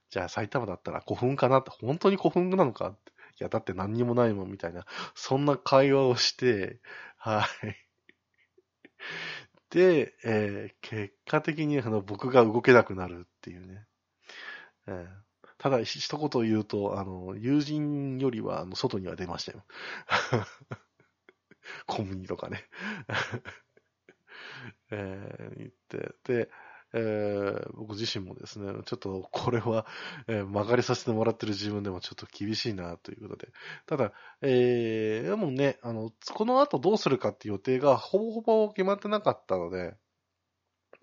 [0.10, 3.13] じゃあ埼玉だったら古墳かなって、本当に古墳なのかって。
[3.40, 4.86] いや、だって何にもないもんみたいな、
[5.16, 6.80] そんな会話をして、
[7.18, 7.76] はい。
[9.70, 13.86] で、えー結果的にあの僕が動けなくなるっていうね。
[14.88, 15.08] えー
[15.60, 19.64] ただ、一言言うと、あの、友人よりは、あの、外には出ましたよ。
[21.88, 22.64] コンビニとかね。
[24.92, 26.50] えー言って、で、
[26.94, 29.86] えー僕自身もですね、ちょっとこれは、
[30.28, 33.52] えー曲がりさせてもらってる自分でもちょっと厳しいなということで。
[33.88, 39.96] ただ、えーでもね、あの、この後どうするかって予定がほぼほぼ決まってなかったので、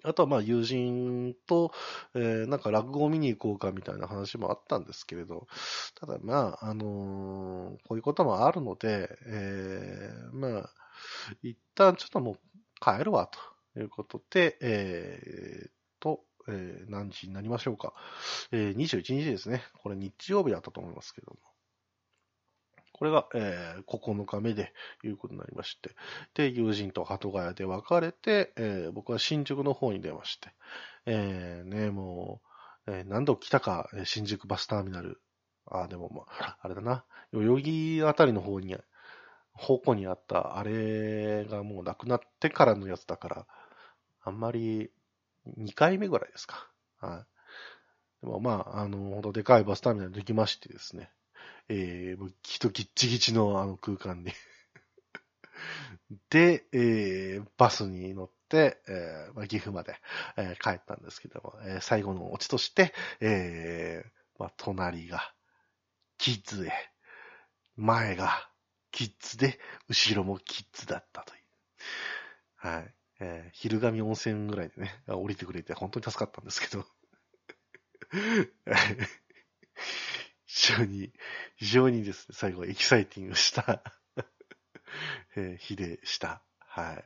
[0.02, 1.72] あとはまあ友人と、
[2.14, 5.46] えーなんか落語を見に行こうかみたいな話もあったんですけれど、
[5.94, 10.70] ただまあ、あのーこういうこともあるので、えーまあ、
[11.42, 12.36] 一旦ちょっともう
[12.80, 13.28] 帰るわ
[13.74, 17.92] ということで、えーと、えー何時になりましょうか。
[18.52, 19.62] えー21日ですね。
[19.82, 21.38] これ日曜日だったと思いますけども。
[22.92, 24.72] これが、えー9日目で
[25.04, 25.90] いうことになりまして。
[26.34, 30.50] で、友人と鳩ヶ谷で別れて、えー僕は新宿の方に出まして。
[31.06, 32.40] えーね、も
[32.86, 35.20] う、えー何度来たか、新宿バスターミナル。
[35.66, 37.04] あ、でもまあ、あれだな。
[37.32, 38.76] 代々木あたりの方に、
[39.52, 43.46] 方向にあった、あれがもうなくなってからのやつだから、
[44.22, 44.90] あんまり、
[45.46, 46.68] 2回目ぐらいですか。
[47.00, 47.26] は
[48.22, 48.26] い。
[48.26, 51.10] でもまあ、あの、ほんとでかいバスターミナルできましてですね。
[51.68, 54.32] えー、もう人ギッチギチのあの空間に。
[56.30, 59.96] で、えー、バスに乗って、えーまあ、岐阜まで、
[60.36, 65.32] えー帰ったんですけども、えー最後のオチとして、えーまあ、隣が
[66.18, 66.72] キッズで、
[67.76, 68.48] 前が
[68.92, 69.58] キッズで、
[69.88, 71.42] 後ろもキッズだったという。
[72.56, 72.94] はい。
[73.20, 76.84] えー昼神温泉ぐらいでね、降りてくれて本当に助かったんですけど。
[80.46, 81.12] 非常に、
[81.56, 83.82] 非常にですね、最後エキサイティングした、
[85.36, 86.42] えー日でした。
[86.58, 87.04] はい。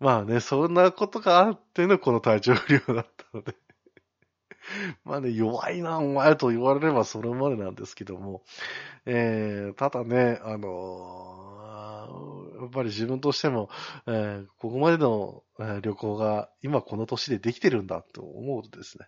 [0.00, 3.54] まあね、そんなことがあってのこの体調不良だったので。
[5.04, 8.44] まあね、弱いな、お前と言われればそれまでなんですけども。
[9.06, 11.61] えー、ただね、あのー
[12.62, 13.68] やっぱり自分としても、
[14.06, 19.06] えーここまでの、えー旅行が今この年でできてるんだと思うとですね、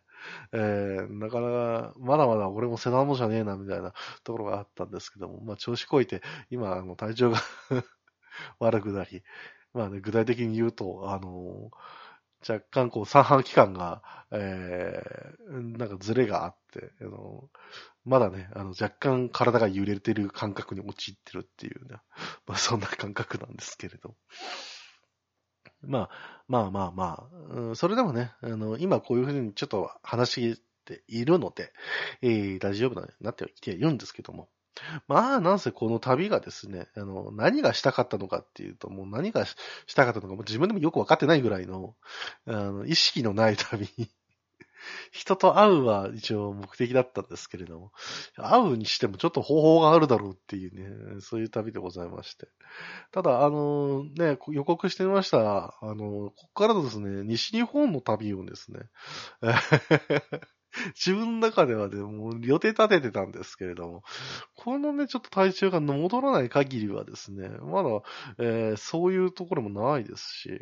[0.52, 3.92] えーなかなか、まだまだ俺も背中もじゃねえな、みたいな
[4.24, 7.38] ところがあったんですけども、まあ調子こいて、今、あの、体調が
[8.58, 9.22] 悪くなり、
[9.72, 11.70] まあね、具体的に言うと、あの
[12.46, 17.48] 若干こう、三半規管が、えー、なんかズレがあって、あの
[18.04, 21.96] まだね、あの、若干体が揺れてる感覚に陥ってるっていうね、
[22.46, 24.14] まあそんな感覚なんですけれど。
[25.80, 31.72] まあ、まあまあまあ、うんそれでもね、あの、今こういうふうにちょっと話しているので、
[32.22, 34.48] えー、大丈夫になってきているんですけども。
[35.06, 39.56] まあ、なんせこの旅がですね、あの、何がしたかったのかっていうと、もう何がし
[39.94, 41.94] たかったのか、もう自分でもよくわかってないぐらいの、
[42.46, 43.88] あの、意識のない旅。
[45.10, 47.92] 人と会うは一応目的だったんですけれども、
[48.36, 52.48] 会うにしてもちょっと方法があるだろうっていうね、そういう旅でございまして。
[53.12, 58.80] ただ、あのね、予告してみました、あの、ここからのですね、西日本の旅をですね、
[60.94, 64.02] 自分の中ではね、もう予定立ててたんですけれども、
[64.56, 67.88] このね、ちょっと体調が戻らない限りはですね、まだ、
[68.38, 70.60] えーそういうところもないですし、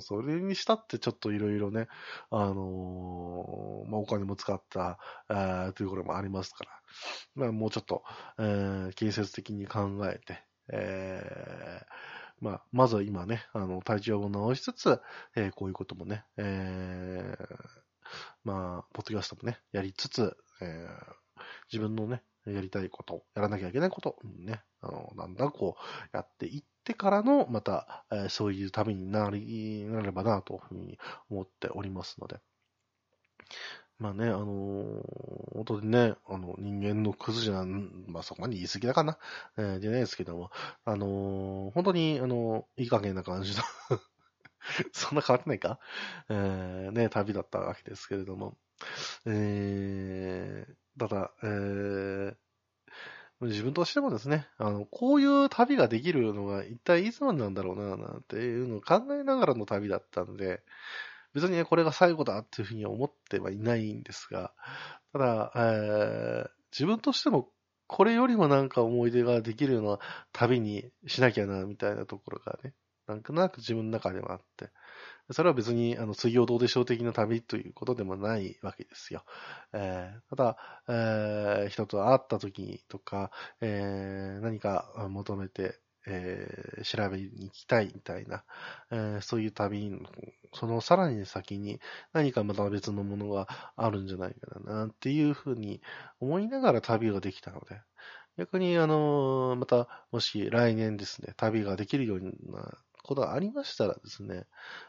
[0.00, 1.88] それにしたってちょっといろいろね、
[2.30, 4.98] あのーまあ、お金も使った、
[5.28, 6.70] あーというころもありますから、
[7.34, 8.02] まあ、もうちょっと、
[8.38, 11.84] えー建設的に考えて、えー
[12.40, 15.00] まあ、まずは今ね、あの、体調を直しつつ、
[15.36, 17.89] えーこういうこともね、えー
[18.44, 21.20] まあ、ポッドキャストもね、やりつつ、えー
[21.72, 30.98] 自分のね、やりたいこと、やらなきゃいけないこと、ね、あの、だんだんこう、やっていってからの、また、えーそういう旅になり、なればな、というふうに
[31.30, 32.40] 思っておりますので。
[33.98, 39.18] まあね、あのー本当にね、あの、人間のクズじゃん、まあそこまで言い過ぎだかな、
[39.58, 40.50] えーじゃないですけども、
[40.84, 43.62] あのー本当に、あのいい加減な感じの、
[44.92, 45.78] そんな変わってないか？
[46.28, 48.56] えーね、旅だったわけですけれども、
[49.26, 52.36] えーただ、えー
[53.40, 60.62] 自分としてもですね、あの、こういう旅ができるのが一体いつまでなんだろうな、なんていうのを考えながらの旅だったんで、
[61.34, 64.52] 別にねこれが最後だっていうふうに思ってはいないんですが、
[65.12, 67.50] ただ、えー自分としても
[67.88, 69.98] これよりもなんか思い出ができるような
[70.32, 72.74] 旅にしなきゃな、みたいなところがね、
[73.10, 74.70] なんとなく自分の中ではあって、
[75.32, 79.24] それは別に、あの、水曜どうでしょう的な旅ということでもないわけですよ。
[79.72, 80.56] えーただ、
[80.88, 83.30] えー人と会った時とか、
[83.60, 88.44] えー何か求めて、えー調べに行きたいみたいな、
[88.90, 90.00] えーそういう旅の、
[90.54, 91.80] そのさらに先に
[92.12, 95.80] 何かまた別のものがあるんじゃないかな、っていうふうに
[96.20, 97.80] 思いながら旅ができたので、
[98.38, 102.20] 逆にあのまた、もし来年ですね、旅ができるよう
[102.52, 104.46] なことがありましたらですね、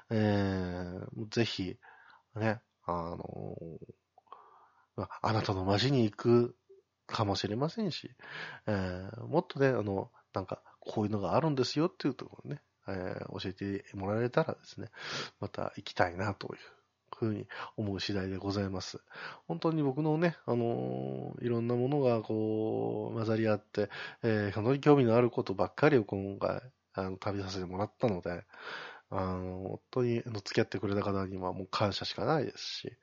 [0.10, 1.78] えーぜひ、
[2.36, 3.94] ね、あのー
[4.98, 6.56] ああなたの街に行く
[7.08, 8.12] かもしれませんし、
[8.68, 14.88] えーもっとね、あの、なんか、こういうのがあるんですよっていうところね、えー教えてもらえたらですね、
[15.40, 16.60] また行きたいなという
[17.18, 17.48] ふうに
[17.78, 19.00] 思う次第でございます。
[19.48, 23.90] 本当に僕のね、あのーいろんなものがこう、混ざり合って、
[24.24, 26.62] えー本当に興味のあることばっかりを今回、
[26.94, 28.44] あの、旅させてもらったので、
[29.10, 32.94] あの、本当にの付き合ってくれた方にはもう感謝しかないですし、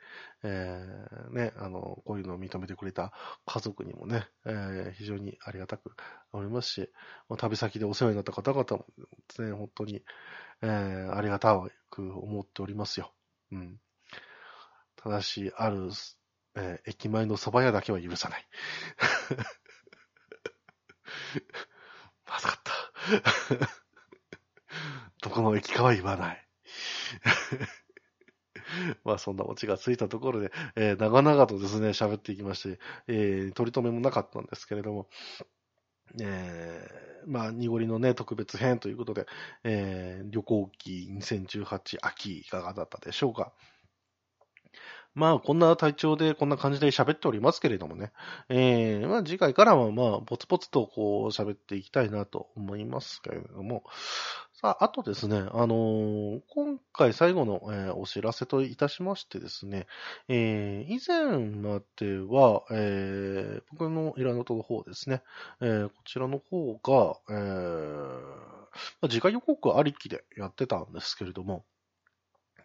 [0.42, 3.12] えーね、あの、こういうのを認めてくれた
[3.46, 5.92] 家族にもね、えー非常にありがたく
[6.32, 6.90] 思いますし、
[7.28, 9.04] まあ旅先でお世話になった方々もで
[9.34, 10.02] すね、本当に、
[10.62, 11.60] えーありがた
[11.90, 13.12] く思っておりますよ。
[13.52, 13.80] うん。
[14.96, 15.90] ただし、ある、
[16.56, 18.46] えー駅前の蕎麦屋だけは許さない。
[22.26, 22.87] まずかった。
[25.22, 26.48] どこの駅かは言わない。
[29.04, 35.08] まあそんなオチがついたところで、えー長々とですね、喋っていきまして、えー取り留めもなかったんですけれども、
[36.20, 39.26] えーまあ、濁りのね、特別編ということで、
[39.64, 43.52] えー旅行記2018秋いかがだったでしょうか。
[45.18, 48.12] まあ、こんな体調で、こんな感じで喋っておりますけれどもね。
[48.48, 53.82] えー、まあ、次回からは、まあ、ポツポツとこう、喋っていきたいなと思いますけれども。
[54.52, 59.88] さあ、あとですね、あのー今回最後の、えーお知らせといたしましてですね、
[60.28, 65.22] えー以前までは、えー僕のイラノトの方ですね、
[65.60, 68.20] えーこちらの方が、えー
[69.00, 71.64] ま、次回予告ありきでやってたんですけれども、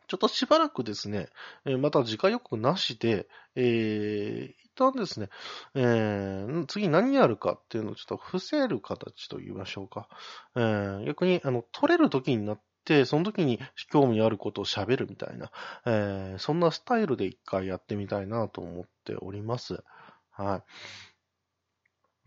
[0.07, 1.29] ちょっとしばらくですね、
[1.65, 5.29] えまた次回予告なしで、えー一旦ですね、
[5.75, 10.07] えー次何やるかっていうのをちょっと伏せる形と言いましょうか。
[10.55, 13.59] えー逆に、あの、撮れる時になって、その時に
[13.91, 15.51] 興味あることを喋るみたいな、
[15.85, 19.83] えーそんなスタイルで一回やってみたいなと思っております。
[20.31, 20.63] は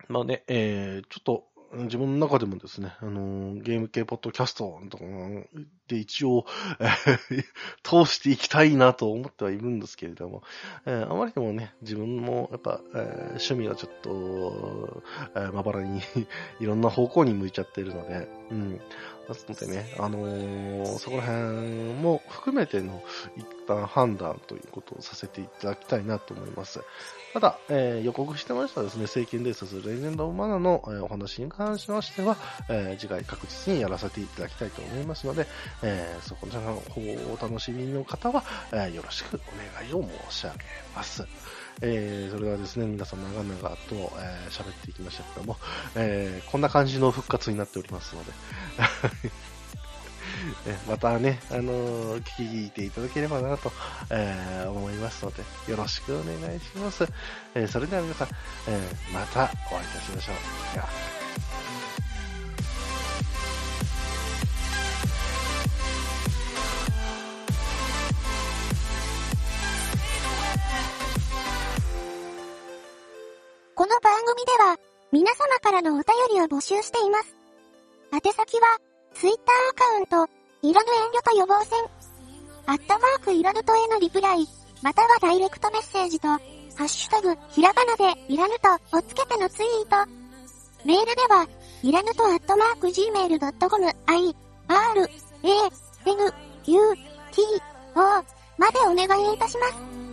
[0.09, 0.13] い。
[0.13, 1.49] まあね、えーちょっと、
[1.85, 5.05] 自分の中でもですね、あのーゲーム系ポッドキャストとか
[5.89, 6.47] で一応、
[7.83, 10.43] 通していきたいなと思ってはいるんですけれども、
[10.87, 15.03] えーあまりにもね、自分もやっぱ、えー趣味がちょっと、
[15.37, 16.01] えまばらに
[16.61, 18.81] いろんな方向に向いちゃってるので、うん。
[19.27, 23.03] ですのでね、あのーそこら辺も含めての
[23.37, 26.81] 一旦判断ということをさせていただきたいなと思います。
[27.33, 32.37] ただ、えー予告してましたですね、聖剣伝説レジェンド・オ・マナの、えーお話に関しましては、
[32.69, 35.47] えー次回確実にやらせていただきたいと思いますので、
[35.83, 39.39] えそこの方をお楽しみの方は、えよろしくお
[39.81, 40.57] 願いを申し上げ
[40.95, 41.27] ます。
[41.83, 45.57] えーそれではですね、皆さん長々と喋、えーっていきましたけども、
[45.95, 48.33] えーこんな感じの復活になっておりますので、
[50.89, 53.73] またね、あのー聞いていただければなと、
[54.11, 57.07] えー思いますので、よろしくお願いします。
[57.55, 58.29] えーそれでは皆さん、
[58.69, 60.75] えまたお会いいたしましょう。
[60.75, 61.16] では
[73.77, 74.79] この番組では、
[75.13, 77.37] 皆様からのお便りを募集しています。
[78.11, 78.79] 宛先は、
[79.13, 80.33] ツイッターアカウント、
[80.63, 81.85] いらぬ遠慮と予防線、
[82.65, 84.47] アットマークいらぬとへのリプライ、
[84.81, 86.39] またはダイレクトメッセージと、ハ
[86.85, 90.11] ッシュタグ、ひらがなで、いらぬと、をつけてのツイート。
[90.87, 91.47] メールでは、
[91.83, 94.37] いらぬとアットマーク gmail.com、i,
[94.69, 95.51] r, a,
[96.07, 96.35] n,
[96.65, 96.95] u,
[97.31, 97.43] t,
[97.95, 98.25] o
[98.57, 100.06] までお願いいたします。